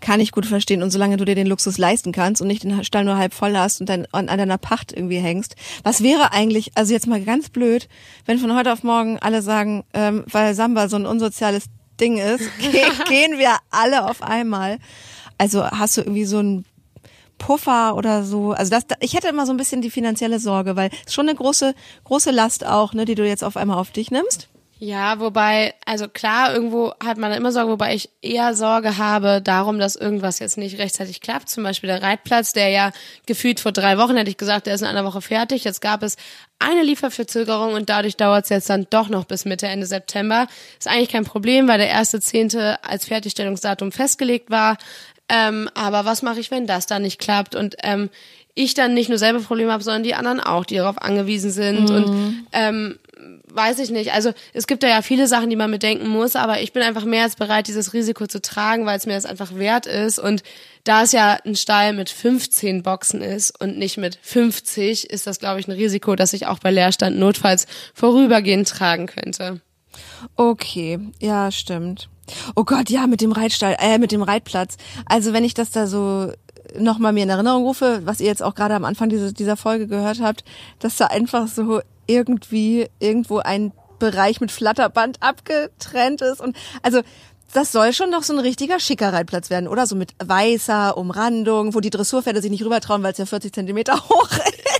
Kann 0.00 0.20
ich 0.20 0.32
gut 0.32 0.46
verstehen. 0.46 0.82
Und 0.82 0.90
solange 0.90 1.16
du 1.16 1.24
dir 1.24 1.34
den 1.34 1.46
Luxus 1.46 1.78
leisten 1.78 2.12
kannst 2.12 2.40
und 2.40 2.48
nicht 2.48 2.62
den 2.62 2.84
Stall 2.84 3.04
nur 3.04 3.18
halb 3.18 3.34
voll 3.34 3.56
hast 3.56 3.80
und 3.80 3.88
dann 3.88 4.06
an, 4.12 4.28
an 4.28 4.38
deiner 4.38 4.58
Pacht 4.58 4.92
irgendwie 4.92 5.18
hängst. 5.18 5.56
Was 5.82 6.02
wäre 6.02 6.32
eigentlich, 6.32 6.72
also 6.74 6.92
jetzt 6.92 7.06
mal 7.06 7.20
ganz 7.20 7.50
blöd, 7.50 7.88
wenn 8.24 8.38
von 8.38 8.56
heute 8.56 8.72
auf 8.72 8.82
morgen 8.82 9.18
alle 9.18 9.42
sagen, 9.42 9.84
ähm, 9.92 10.24
weil 10.30 10.54
Samba 10.54 10.88
so 10.88 10.96
ein 10.96 11.06
unsoziales 11.06 11.64
Ding 12.00 12.18
ist, 12.18 12.44
gehen 13.08 13.38
wir 13.38 13.56
alle 13.70 14.08
auf 14.08 14.22
einmal. 14.22 14.78
Also 15.38 15.64
hast 15.64 15.96
du 15.96 16.02
irgendwie 16.02 16.24
so 16.24 16.40
ein 16.40 16.64
Puffer 17.40 17.96
oder 17.96 18.22
so. 18.22 18.52
Also 18.52 18.70
das, 18.70 18.84
ich 19.00 19.14
hätte 19.14 19.26
immer 19.26 19.46
so 19.46 19.52
ein 19.52 19.56
bisschen 19.56 19.82
die 19.82 19.90
finanzielle 19.90 20.38
Sorge, 20.38 20.76
weil 20.76 20.90
es 21.06 21.12
schon 21.12 21.28
eine 21.28 21.36
große, 21.36 21.74
große 22.04 22.30
Last 22.30 22.64
auch, 22.64 22.92
ne, 22.92 23.04
die 23.04 23.16
du 23.16 23.26
jetzt 23.26 23.42
auf 23.42 23.56
einmal 23.56 23.78
auf 23.78 23.90
dich 23.90 24.12
nimmst. 24.12 24.48
Ja, 24.82 25.20
wobei, 25.20 25.74
also 25.84 26.08
klar, 26.08 26.54
irgendwo 26.54 26.94
hat 27.04 27.18
man 27.18 27.32
immer 27.32 27.52
Sorge, 27.52 27.72
wobei 27.72 27.94
ich 27.94 28.08
eher 28.22 28.54
Sorge 28.54 28.96
habe 28.96 29.42
darum, 29.42 29.78
dass 29.78 29.94
irgendwas 29.94 30.38
jetzt 30.38 30.56
nicht 30.56 30.78
rechtzeitig 30.78 31.20
klappt. 31.20 31.50
Zum 31.50 31.64
Beispiel 31.64 31.88
der 31.88 32.02
Reitplatz, 32.02 32.54
der 32.54 32.70
ja 32.70 32.92
gefühlt 33.26 33.60
vor 33.60 33.72
drei 33.72 33.98
Wochen 33.98 34.16
hätte 34.16 34.30
ich 34.30 34.38
gesagt, 34.38 34.66
der 34.66 34.74
ist 34.74 34.80
in 34.80 34.86
einer 34.86 35.04
Woche 35.04 35.20
fertig. 35.20 35.64
Jetzt 35.64 35.82
gab 35.82 36.02
es 36.02 36.16
eine 36.58 36.82
Lieferverzögerung 36.82 37.74
und 37.74 37.90
dadurch 37.90 38.16
dauert 38.16 38.44
es 38.44 38.48
jetzt 38.48 38.70
dann 38.70 38.86
doch 38.88 39.10
noch 39.10 39.26
bis 39.26 39.44
Mitte, 39.44 39.66
Ende 39.66 39.84
September. 39.84 40.46
Ist 40.78 40.88
eigentlich 40.88 41.10
kein 41.10 41.26
Problem, 41.26 41.68
weil 41.68 41.76
der 41.76 41.88
erste 41.88 42.18
Zehnte 42.18 42.82
als 42.82 43.04
Fertigstellungsdatum 43.04 43.92
festgelegt 43.92 44.50
war. 44.50 44.78
Ähm, 45.30 45.68
aber 45.74 46.04
was 46.04 46.22
mache 46.22 46.40
ich, 46.40 46.50
wenn 46.50 46.66
das 46.66 46.86
dann 46.86 47.02
nicht 47.02 47.18
klappt? 47.18 47.54
Und 47.54 47.76
ähm, 47.82 48.10
ich 48.54 48.74
dann 48.74 48.94
nicht 48.94 49.08
nur 49.08 49.18
selber 49.18 49.40
Probleme 49.40 49.72
habe, 49.72 49.82
sondern 49.82 50.02
die 50.02 50.14
anderen 50.14 50.40
auch, 50.40 50.64
die 50.64 50.76
darauf 50.76 51.00
angewiesen 51.00 51.50
sind. 51.50 51.88
Mhm. 51.88 51.94
Und 51.94 52.46
ähm, 52.52 52.98
weiß 53.52 53.78
ich 53.78 53.90
nicht. 53.90 54.12
Also 54.12 54.32
es 54.52 54.66
gibt 54.66 54.82
da 54.82 54.88
ja 54.88 55.02
viele 55.02 55.26
Sachen, 55.26 55.50
die 55.50 55.56
man 55.56 55.70
bedenken 55.70 56.08
muss, 56.08 56.36
aber 56.36 56.60
ich 56.60 56.72
bin 56.72 56.82
einfach 56.82 57.04
mehr 57.04 57.24
als 57.24 57.36
bereit, 57.36 57.68
dieses 57.68 57.92
Risiko 57.92 58.26
zu 58.26 58.40
tragen, 58.40 58.86
weil 58.86 58.96
es 58.96 59.06
mir 59.06 59.14
das 59.14 59.26
einfach 59.26 59.54
wert 59.54 59.86
ist. 59.86 60.18
Und 60.18 60.42
da 60.84 61.02
es 61.02 61.12
ja 61.12 61.38
ein 61.44 61.56
Stall 61.56 61.92
mit 61.92 62.10
15 62.10 62.82
Boxen 62.82 63.22
ist 63.22 63.58
und 63.60 63.78
nicht 63.78 63.98
mit 63.98 64.18
50, 64.22 65.10
ist 65.10 65.26
das, 65.26 65.38
glaube 65.38 65.60
ich, 65.60 65.68
ein 65.68 65.72
Risiko, 65.72 66.16
das 66.16 66.32
ich 66.32 66.46
auch 66.46 66.58
bei 66.58 66.70
Leerstand 66.70 67.18
notfalls 67.18 67.66
vorübergehend 67.94 68.68
tragen 68.68 69.06
könnte. 69.06 69.60
Okay, 70.36 70.98
ja, 71.20 71.50
stimmt. 71.50 72.08
Oh 72.54 72.64
Gott, 72.64 72.90
ja, 72.90 73.06
mit 73.06 73.20
dem 73.20 73.32
Reitstall, 73.32 73.76
äh, 73.78 73.98
mit 73.98 74.12
dem 74.12 74.22
Reitplatz. 74.22 74.76
Also 75.06 75.32
wenn 75.32 75.44
ich 75.44 75.54
das 75.54 75.70
da 75.70 75.86
so 75.86 76.32
nochmal 76.78 77.12
mir 77.12 77.24
in 77.24 77.30
Erinnerung 77.30 77.64
rufe, 77.64 78.02
was 78.04 78.20
ihr 78.20 78.26
jetzt 78.26 78.42
auch 78.42 78.54
gerade 78.54 78.74
am 78.74 78.84
Anfang 78.84 79.08
dieser, 79.08 79.32
dieser 79.32 79.56
Folge 79.56 79.86
gehört 79.86 80.20
habt, 80.20 80.44
dass 80.78 80.96
da 80.96 81.06
einfach 81.06 81.48
so 81.48 81.80
irgendwie 82.06 82.88
irgendwo 82.98 83.38
ein 83.38 83.72
Bereich 83.98 84.40
mit 84.40 84.50
Flatterband 84.50 85.22
abgetrennt 85.22 86.22
ist 86.22 86.40
und 86.40 86.56
also 86.82 87.02
das 87.52 87.72
soll 87.72 87.92
schon 87.92 88.10
noch 88.10 88.22
so 88.22 88.32
ein 88.32 88.38
richtiger 88.38 88.78
schicker 88.78 89.12
Reitplatz 89.12 89.50
werden, 89.50 89.66
oder? 89.66 89.86
So 89.86 89.96
mit 89.96 90.14
weißer 90.24 90.96
Umrandung, 90.96 91.74
wo 91.74 91.80
die 91.80 91.90
Dressurpferde 91.90 92.40
sich 92.40 92.50
nicht 92.50 92.64
rübertrauen, 92.64 93.02
weil 93.02 93.12
es 93.12 93.18
ja 93.18 93.26
40 93.26 93.52
Zentimeter 93.52 93.94
hoch 94.08 94.30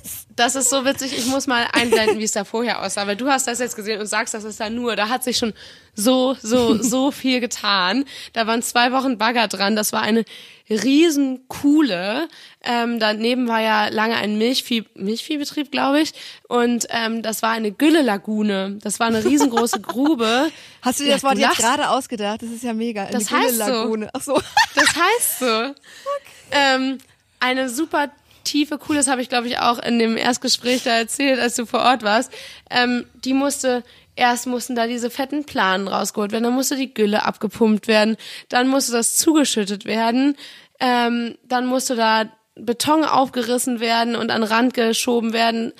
ist. 0.04 0.28
Das 0.40 0.56
ist 0.56 0.70
so 0.70 0.86
witzig. 0.86 1.12
Ich 1.18 1.26
muss 1.26 1.46
mal 1.46 1.66
einblenden, 1.70 2.18
wie 2.18 2.24
es 2.24 2.32
da 2.32 2.44
vorher 2.44 2.82
aussah, 2.82 3.06
weil 3.06 3.14
du 3.14 3.28
hast 3.28 3.46
das 3.46 3.58
jetzt 3.58 3.76
gesehen 3.76 4.00
und 4.00 4.06
sagst, 4.06 4.32
das 4.32 4.44
ist 4.44 4.58
da 4.58 4.70
nur. 4.70 4.96
Da 4.96 5.10
hat 5.10 5.22
sich 5.22 5.36
schon 5.36 5.52
so, 5.94 6.34
so, 6.40 6.82
so 6.82 7.10
viel 7.10 7.40
getan. 7.40 8.06
Da 8.32 8.46
waren 8.46 8.62
zwei 8.62 8.90
Wochen 8.90 9.18
Bagger 9.18 9.48
dran. 9.48 9.76
Das 9.76 9.92
war 9.92 10.00
eine 10.00 10.24
Riesenkuhle. 10.70 12.26
Ähm, 12.62 12.98
daneben 12.98 13.48
war 13.48 13.60
ja 13.60 13.88
lange 13.88 14.16
ein 14.16 14.38
Milchvieh, 14.38 14.86
Milchviehbetrieb, 14.94 15.70
glaube 15.70 16.00
ich. 16.00 16.14
Und 16.48 16.86
ähm, 16.88 17.20
das 17.20 17.42
war 17.42 17.50
eine 17.50 17.70
Gülle-Lagune. 17.70 18.78
Das 18.82 18.98
war 18.98 19.08
eine 19.08 19.22
riesengroße 19.22 19.80
Grube. 19.82 20.50
Hast 20.80 21.00
du 21.00 21.04
dir 21.04 21.12
das 21.12 21.22
Wort 21.22 21.36
jetzt 21.36 21.58
gerade 21.58 21.90
ausgedacht? 21.90 22.40
Das 22.40 22.48
ist 22.48 22.64
ja 22.64 22.72
mega. 22.72 23.02
Eine 23.02 23.12
das 23.12 23.30
heißt 23.30 23.58
so. 23.58 23.96
Ach 24.14 24.22
so. 24.22 24.40
Das 24.74 24.88
heißt 24.96 25.38
so. 25.40 25.46
Okay. 26.22 26.52
Ähm, 26.52 26.98
eine 27.40 27.68
super 27.68 28.10
tiefe 28.50 28.78
Kuh, 28.78 28.94
das 28.94 29.08
habe 29.08 29.22
ich 29.22 29.28
glaube 29.28 29.48
ich 29.48 29.58
auch 29.58 29.78
in 29.78 29.98
dem 29.98 30.16
Erstgespräch 30.16 30.82
da 30.82 30.90
erzählt, 30.90 31.38
als 31.38 31.54
du 31.54 31.66
vor 31.66 31.80
Ort 31.80 32.02
warst. 32.02 32.32
Ähm, 32.70 33.06
die 33.24 33.34
musste 33.34 33.82
erst 34.16 34.46
mussten 34.46 34.74
da 34.74 34.86
diese 34.86 35.10
fetten 35.10 35.44
Planen 35.44 35.88
rausgeholt 35.88 36.32
werden, 36.32 36.44
dann 36.44 36.54
musste 36.54 36.76
die 36.76 36.92
Gülle 36.92 37.24
abgepumpt 37.24 37.88
werden, 37.88 38.16
dann 38.48 38.68
musste 38.68 38.92
das 38.92 39.16
zugeschüttet 39.16 39.84
werden, 39.84 40.36
ähm, 40.78 41.36
dann 41.44 41.66
musste 41.66 41.96
da 41.96 42.30
Beton 42.56 43.04
aufgerissen 43.04 43.80
werden 43.80 44.16
und 44.16 44.30
an 44.30 44.42
Rand 44.42 44.74
geschoben 44.74 45.32
werden. 45.32 45.72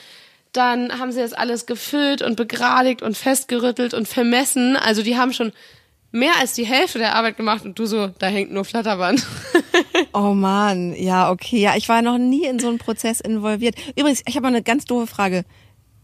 Dann 0.53 0.99
haben 0.99 1.13
sie 1.13 1.21
das 1.21 1.33
alles 1.33 1.67
gefüllt 1.67 2.23
und 2.23 2.37
begradigt 2.37 3.03
und 3.03 3.17
festgerüttelt 3.17 3.95
und 3.95 4.09
vermessen. 4.09 4.77
Also 4.77 5.03
die 5.03 5.17
haben 5.17 5.33
schon 5.33 5.53
mehr 6.12 6.33
als 6.38 6.55
die 6.55 6.66
Hälfte 6.66 6.99
der 6.99 7.14
Arbeit 7.14 7.37
gemacht 7.37 7.64
und 7.64 7.79
du 7.79 7.87
so, 7.87 8.09
da 8.09 8.27
hängt 8.27 8.53
nur 8.53 8.64
Flatterband. 8.64 9.27
oh 10.12 10.35
man, 10.35 10.94
ja, 10.94 11.31
okay. 11.31 11.61
Ja, 11.61 11.77
ich 11.77 11.88
war 11.88 12.03
noch 12.03 12.18
nie 12.18 12.46
in 12.46 12.59
so 12.59 12.68
einen 12.68 12.79
Prozess 12.79 13.20
involviert. 13.20 13.77
Übrigens, 13.96 14.23
ich 14.27 14.35
habe 14.35 14.42
mal 14.42 14.49
eine 14.49 14.62
ganz 14.62 14.85
doofe 14.85 15.07
Frage. 15.07 15.44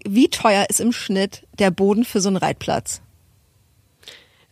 Wie 0.07 0.29
teuer 0.29 0.67
ist 0.69 0.81
im 0.81 0.93
Schnitt 0.93 1.47
der 1.59 1.71
Boden 1.71 2.05
für 2.05 2.21
so 2.21 2.29
einen 2.29 2.37
Reitplatz? 2.37 3.03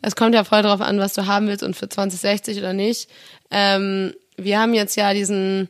Es 0.03 0.17
kommt 0.17 0.35
ja 0.35 0.45
voll 0.45 0.63
drauf 0.63 0.81
an, 0.81 0.99
was 0.99 1.15
du 1.15 1.27
haben 1.27 1.47
willst 1.47 1.63
und 1.63 1.77
für 1.77 1.89
2060 1.89 2.59
oder 2.59 2.73
nicht. 2.73 3.09
Ähm, 3.51 4.13
wir 4.37 4.59
haben 4.59 4.75
jetzt 4.75 4.97
ja 4.97 5.15
diesen 5.15 5.69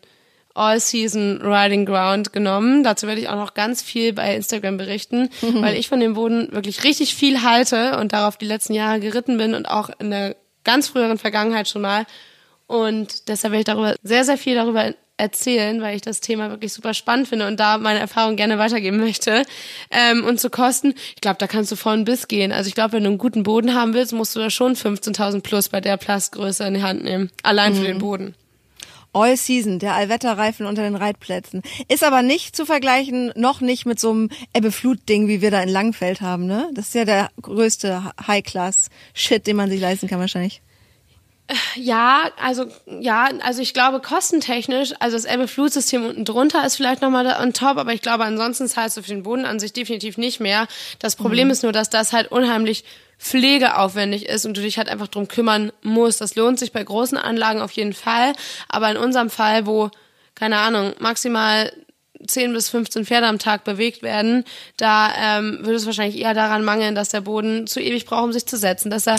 All-Season 0.54 1.42
Riding 1.42 1.84
Ground 1.84 2.32
genommen. 2.32 2.84
Dazu 2.84 3.06
werde 3.06 3.20
ich 3.20 3.28
auch 3.28 3.36
noch 3.36 3.54
ganz 3.54 3.82
viel 3.82 4.12
bei 4.12 4.34
Instagram 4.34 4.76
berichten, 4.76 5.28
mhm. 5.42 5.62
weil 5.62 5.76
ich 5.76 5.88
von 5.88 6.00
dem 6.00 6.14
Boden 6.14 6.52
wirklich 6.52 6.84
richtig 6.84 7.14
viel 7.14 7.42
halte 7.42 7.98
und 7.98 8.12
darauf 8.12 8.36
die 8.36 8.46
letzten 8.46 8.74
Jahre 8.74 9.00
geritten 9.00 9.36
bin 9.36 9.54
und 9.54 9.66
auch 9.66 9.90
in 9.98 10.10
der 10.10 10.36
ganz 10.62 10.88
früheren 10.88 11.18
Vergangenheit 11.18 11.68
schon 11.68 11.82
mal. 11.82 12.06
Und 12.66 13.28
deshalb 13.28 13.52
werde 13.52 13.60
ich 13.60 13.66
darüber 13.66 13.94
sehr, 14.02 14.24
sehr 14.24 14.38
viel 14.38 14.54
darüber 14.54 14.94
erzählen, 15.16 15.80
weil 15.80 15.94
ich 15.94 16.02
das 16.02 16.20
Thema 16.20 16.50
wirklich 16.50 16.72
super 16.72 16.92
spannend 16.92 17.28
finde 17.28 17.46
und 17.46 17.60
da 17.60 17.78
meine 17.78 18.00
Erfahrung 18.00 18.36
gerne 18.36 18.58
weitergeben 18.58 18.98
möchte. 18.98 19.44
Ähm, 19.90 20.24
und 20.24 20.40
zu 20.40 20.50
Kosten, 20.50 20.94
ich 21.14 21.20
glaube, 21.20 21.36
da 21.38 21.46
kannst 21.46 21.70
du 21.70 21.76
von 21.76 22.04
bis 22.04 22.26
gehen. 22.26 22.50
Also 22.50 22.68
ich 22.68 22.74
glaube, 22.74 22.94
wenn 22.94 23.04
du 23.04 23.10
einen 23.10 23.18
guten 23.18 23.44
Boden 23.44 23.74
haben 23.74 23.94
willst, 23.94 24.12
musst 24.12 24.34
du 24.34 24.40
da 24.40 24.50
schon 24.50 24.74
15.000 24.74 25.40
plus 25.42 25.68
bei 25.68 25.80
der 25.80 25.96
Plastgröße 25.96 26.64
in 26.64 26.74
die 26.74 26.82
Hand 26.82 27.04
nehmen. 27.04 27.30
Allein 27.42 27.74
mhm. 27.74 27.76
für 27.76 27.86
den 27.86 27.98
Boden. 27.98 28.34
All 29.14 29.36
Season, 29.36 29.78
der 29.78 29.94
Allwetterreifen 29.94 30.66
unter 30.66 30.82
den 30.82 30.96
Reitplätzen. 30.96 31.62
Ist 31.88 32.04
aber 32.04 32.22
nicht 32.22 32.56
zu 32.56 32.66
vergleichen, 32.66 33.32
noch 33.36 33.60
nicht 33.60 33.86
mit 33.86 34.00
so 34.00 34.10
einem 34.10 34.30
Ebbe-Flut-Ding, 34.52 35.28
wie 35.28 35.40
wir 35.40 35.50
da 35.50 35.62
in 35.62 35.68
Langfeld 35.68 36.20
haben, 36.20 36.46
ne? 36.46 36.68
Das 36.74 36.88
ist 36.88 36.94
ja 36.94 37.04
der 37.04 37.30
größte 37.40 38.12
High-Class-Shit, 38.26 39.46
den 39.46 39.56
man 39.56 39.70
sich 39.70 39.80
leisten 39.80 40.08
kann 40.08 40.20
wahrscheinlich. 40.20 40.60
Ja, 41.74 42.30
also 42.42 42.64
ja, 42.86 43.28
also 43.42 43.60
ich 43.60 43.74
glaube 43.74 44.00
kostentechnisch, 44.00 44.94
also 44.98 45.16
das 45.16 45.26
Ebbe-Flut-System 45.26 46.06
unten 46.06 46.24
drunter 46.24 46.64
ist 46.64 46.76
vielleicht 46.76 47.02
nochmal 47.02 47.26
on 47.38 47.52
top, 47.52 47.76
aber 47.76 47.92
ich 47.92 48.00
glaube 48.00 48.24
ansonsten 48.24 48.66
zahlst 48.66 48.96
du 48.96 49.02
für 49.02 49.10
den 49.10 49.24
Boden 49.24 49.44
an 49.44 49.60
sich 49.60 49.74
definitiv 49.74 50.16
nicht 50.16 50.40
mehr. 50.40 50.66
Das 51.00 51.16
Problem 51.16 51.48
mhm. 51.48 51.52
ist 51.52 51.62
nur, 51.62 51.72
dass 51.72 51.90
das 51.90 52.14
halt 52.14 52.32
unheimlich 52.32 52.84
pflegeaufwendig 53.24 54.28
ist 54.28 54.44
und 54.44 54.56
du 54.56 54.60
dich 54.60 54.76
halt 54.76 54.90
einfach 54.90 55.08
drum 55.08 55.28
kümmern 55.28 55.72
musst. 55.82 56.20
Das 56.20 56.36
lohnt 56.36 56.58
sich 56.58 56.72
bei 56.72 56.84
großen 56.84 57.16
Anlagen 57.16 57.62
auf 57.62 57.72
jeden 57.72 57.94
Fall, 57.94 58.34
aber 58.68 58.90
in 58.90 58.98
unserem 58.98 59.30
Fall, 59.30 59.66
wo 59.66 59.90
keine 60.34 60.58
Ahnung 60.58 60.92
maximal 60.98 61.72
10 62.26 62.52
bis 62.52 62.68
15 62.68 63.06
Pferde 63.06 63.26
am 63.26 63.38
Tag 63.38 63.64
bewegt 63.64 64.02
werden, 64.02 64.44
da 64.76 65.38
ähm, 65.38 65.58
würde 65.60 65.76
es 65.76 65.86
wahrscheinlich 65.86 66.20
eher 66.20 66.34
daran 66.34 66.64
mangeln, 66.64 66.94
dass 66.94 67.08
der 67.08 67.22
Boden 67.22 67.66
zu 67.66 67.80
ewig 67.80 68.04
braucht, 68.04 68.24
um 68.24 68.32
sich 68.32 68.44
zu 68.44 68.58
setzen, 68.58 68.90
dass 68.90 69.06
er 69.06 69.16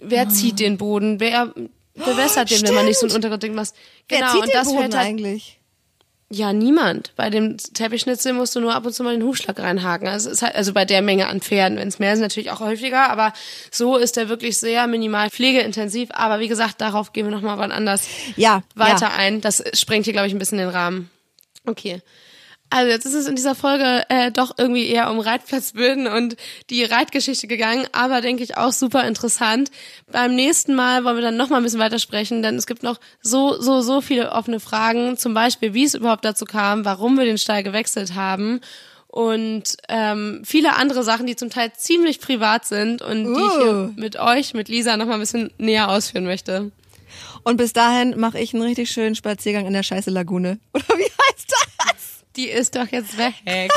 wer 0.00 0.28
zieht 0.30 0.58
den 0.58 0.78
Boden? 0.78 1.20
Wer 1.20 1.52
bewässert 1.94 2.50
den, 2.50 2.62
wenn 2.62 2.74
man 2.74 2.86
nicht 2.86 2.98
so 2.98 3.06
ein 3.06 3.12
Untergrundding 3.12 3.54
macht? 3.54 3.74
Genau, 4.08 4.20
wer 4.20 4.30
zieht 4.30 4.42
und 4.42 4.54
das 4.54 4.68
den 4.68 4.76
Boden 4.76 4.96
halt, 4.96 5.06
eigentlich? 5.06 5.60
Ja, 6.30 6.52
niemand. 6.52 7.14
Bei 7.16 7.30
dem 7.30 7.58
Teppichschnitzel 7.58 8.32
musst 8.32 8.56
du 8.56 8.60
nur 8.60 8.74
ab 8.74 8.86
und 8.86 8.92
zu 8.92 9.04
mal 9.04 9.12
den 9.16 9.22
Hufschlag 9.22 9.58
reinhaken. 9.58 10.08
Also, 10.08 10.30
ist 10.30 10.42
halt, 10.42 10.54
also 10.54 10.72
bei 10.72 10.84
der 10.84 11.02
Menge 11.02 11.28
an 11.28 11.40
Pferden. 11.40 11.78
Wenn 11.78 11.88
es 11.88 11.98
mehr 11.98 12.12
ist, 12.12 12.20
natürlich 12.20 12.50
auch 12.50 12.60
häufiger. 12.60 13.10
Aber 13.10 13.32
so 13.70 13.96
ist 13.96 14.16
der 14.16 14.28
wirklich 14.28 14.58
sehr 14.58 14.86
minimal 14.86 15.30
pflegeintensiv. 15.30 16.08
Aber 16.12 16.40
wie 16.40 16.48
gesagt, 16.48 16.80
darauf 16.80 17.12
gehen 17.12 17.26
wir 17.26 17.30
nochmal 17.30 17.58
wann 17.58 17.72
anders 17.72 18.08
ja, 18.36 18.62
weiter 18.74 19.08
ja. 19.08 19.16
ein. 19.16 19.40
Das 19.40 19.62
sprengt 19.74 20.06
hier, 20.06 20.12
glaube 20.12 20.26
ich, 20.26 20.34
ein 20.34 20.38
bisschen 20.38 20.58
den 20.58 20.70
Rahmen. 20.70 21.10
Okay. 21.66 22.00
Also 22.74 22.90
jetzt 22.90 23.06
ist 23.06 23.14
es 23.14 23.28
in 23.28 23.36
dieser 23.36 23.54
Folge 23.54 24.02
äh, 24.08 24.32
doch 24.32 24.54
irgendwie 24.58 24.88
eher 24.88 25.08
um 25.08 25.20
Reitplatzböden 25.20 26.08
und 26.08 26.34
die 26.70 26.82
Reitgeschichte 26.82 27.46
gegangen, 27.46 27.86
aber 27.92 28.20
denke 28.20 28.42
ich 28.42 28.56
auch 28.56 28.72
super 28.72 29.06
interessant. 29.06 29.70
Beim 30.10 30.34
nächsten 30.34 30.74
Mal 30.74 31.04
wollen 31.04 31.14
wir 31.14 31.22
dann 31.22 31.36
noch 31.36 31.50
mal 31.50 31.58
ein 31.58 31.62
bisschen 31.62 31.78
weiter 31.78 32.00
sprechen, 32.00 32.42
denn 32.42 32.56
es 32.56 32.66
gibt 32.66 32.82
noch 32.82 32.98
so, 33.22 33.60
so, 33.60 33.80
so 33.80 34.00
viele 34.00 34.32
offene 34.32 34.58
Fragen. 34.58 35.16
Zum 35.16 35.34
Beispiel, 35.34 35.72
wie 35.72 35.84
es 35.84 35.94
überhaupt 35.94 36.24
dazu 36.24 36.46
kam, 36.46 36.84
warum 36.84 37.16
wir 37.16 37.24
den 37.24 37.38
Stall 37.38 37.62
gewechselt 37.62 38.16
haben 38.16 38.60
und 39.06 39.76
ähm, 39.88 40.42
viele 40.44 40.74
andere 40.74 41.04
Sachen, 41.04 41.26
die 41.26 41.36
zum 41.36 41.50
Teil 41.50 41.72
ziemlich 41.76 42.20
privat 42.20 42.66
sind 42.66 43.02
und 43.02 43.36
die 43.36 43.40
ich 43.40 43.62
hier 43.62 43.72
Uh. 43.72 43.92
mit 43.94 44.18
euch, 44.18 44.52
mit 44.52 44.68
Lisa, 44.68 44.96
noch 44.96 45.06
mal 45.06 45.14
ein 45.14 45.20
bisschen 45.20 45.52
näher 45.58 45.90
ausführen 45.90 46.24
möchte. 46.24 46.72
Und 47.44 47.56
bis 47.56 47.72
dahin 47.72 48.18
mache 48.18 48.40
ich 48.40 48.52
einen 48.52 48.64
richtig 48.64 48.90
schönen 48.90 49.14
Spaziergang 49.14 49.66
in 49.66 49.74
der 49.74 49.84
Scheiße 49.84 50.10
Lagune. 50.10 50.58
Oder 50.72 50.88
wie 50.98 51.04
heißt 51.04 51.52
das? 51.52 51.63
Die 52.36 52.48
ist 52.48 52.74
doch 52.74 52.88
jetzt 52.88 53.16
weg. 53.16 53.34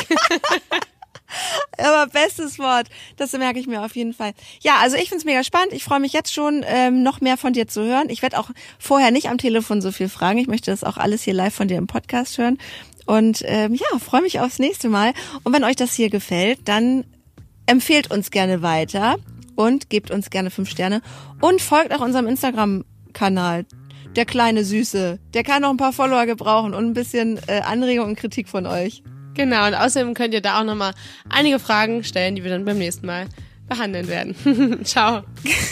Aber 1.78 2.08
bestes 2.08 2.58
Wort. 2.58 2.88
Das 3.18 3.34
merke 3.34 3.60
ich 3.60 3.68
mir 3.68 3.84
auf 3.84 3.96
jeden 3.96 4.14
Fall. 4.14 4.34
Ja, 4.62 4.78
also 4.82 4.96
ich 4.96 5.10
find's 5.10 5.26
mega 5.26 5.44
spannend. 5.44 5.74
Ich 5.74 5.84
freue 5.84 6.00
mich 6.00 6.14
jetzt 6.14 6.34
schon, 6.34 6.64
ähm, 6.66 7.04
noch 7.04 7.22
mehr 7.22 7.38
von 7.38 7.54
dir 7.54 7.68
zu 7.68 7.84
hören. 7.84 8.10
Ich 8.10 8.22
werde 8.22 8.40
auch 8.40 8.50
vorher 8.80 9.12
nicht 9.12 9.30
am 9.30 9.38
Telefon 9.38 9.82
so 9.82 9.92
viel 9.92 10.10
fragen. 10.10 10.40
Ich 10.40 10.48
möchte 10.48 10.72
das 10.72 10.84
auch 10.84 10.98
alles 10.98 11.24
hier 11.24 11.34
live 11.34 11.54
von 11.54 11.68
dir 11.68 11.78
im 11.78 11.88
Podcast 11.88 12.38
hören. 12.38 12.58
Und 13.06 13.44
ähm, 13.46 13.74
ja, 13.74 13.86
freue 14.00 14.22
mich 14.22 14.40
aufs 14.40 14.60
nächste 14.60 14.90
Mal. 14.90 15.14
Und 15.44 15.54
wenn 15.54 15.64
euch 15.64 15.76
das 15.76 15.94
hier 15.94 16.10
gefällt, 16.10 16.60
dann 16.66 17.06
empfehlt 17.66 18.12
uns 18.12 18.32
gerne 18.32 18.62
weiter 18.62 19.18
und 19.56 19.90
gebt 19.90 20.12
uns 20.12 20.30
gerne 20.30 20.50
fünf 20.52 20.70
Sterne 20.70 21.02
und 21.42 21.62
folgt 21.62 21.94
auch 21.94 22.02
unserem 22.02 22.28
Instagram-Kanal. 22.28 23.66
Der 24.18 24.26
kleine 24.26 24.66
Süße, 24.66 25.20
der 25.36 25.44
kann 25.44 25.62
noch 25.62 25.70
ein 25.70 25.78
paar 25.78 25.94
Follower 25.94 26.26
gebrauchen 26.26 26.74
und 26.74 26.86
ein 26.86 26.94
bisschen 26.94 27.40
äh, 27.46 27.62
Anregung 27.62 28.08
und 28.08 28.16
Kritik 28.18 28.50
von 28.50 28.66
euch. 28.66 29.04
genau, 29.36 29.68
und 29.68 29.76
außerdem 29.76 30.16
könnt 30.16 30.34
ihr 30.34 30.42
da 30.42 30.60
auch 30.60 30.64
noch 30.64 30.74
mal 30.74 30.94
einige 31.30 31.60
Fragen 31.60 32.04
stellen, 32.04 32.36
die 32.36 32.44
wir 32.44 32.50
dann 32.50 32.66
beim 32.66 32.80
nächsten 32.80 33.06
Mal 33.06 33.28
behandeln 33.70 34.08
werden. 34.08 34.84
Ciao. 34.84 35.22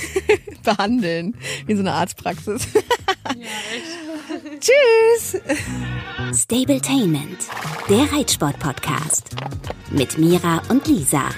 behandeln. 0.63 1.35
Wie 1.65 1.71
in 1.71 1.77
so 1.77 1.83
einer 1.83 1.95
Arztpraxis. 1.95 2.67
Tschüss. 4.59 5.41
Stabletainment, 6.33 7.47
der 7.89 8.11
Reitsport-Podcast. 8.11 9.35
Mit 9.89 10.19
Mira 10.19 10.61
und 10.69 10.87
Lisa. 10.87 11.29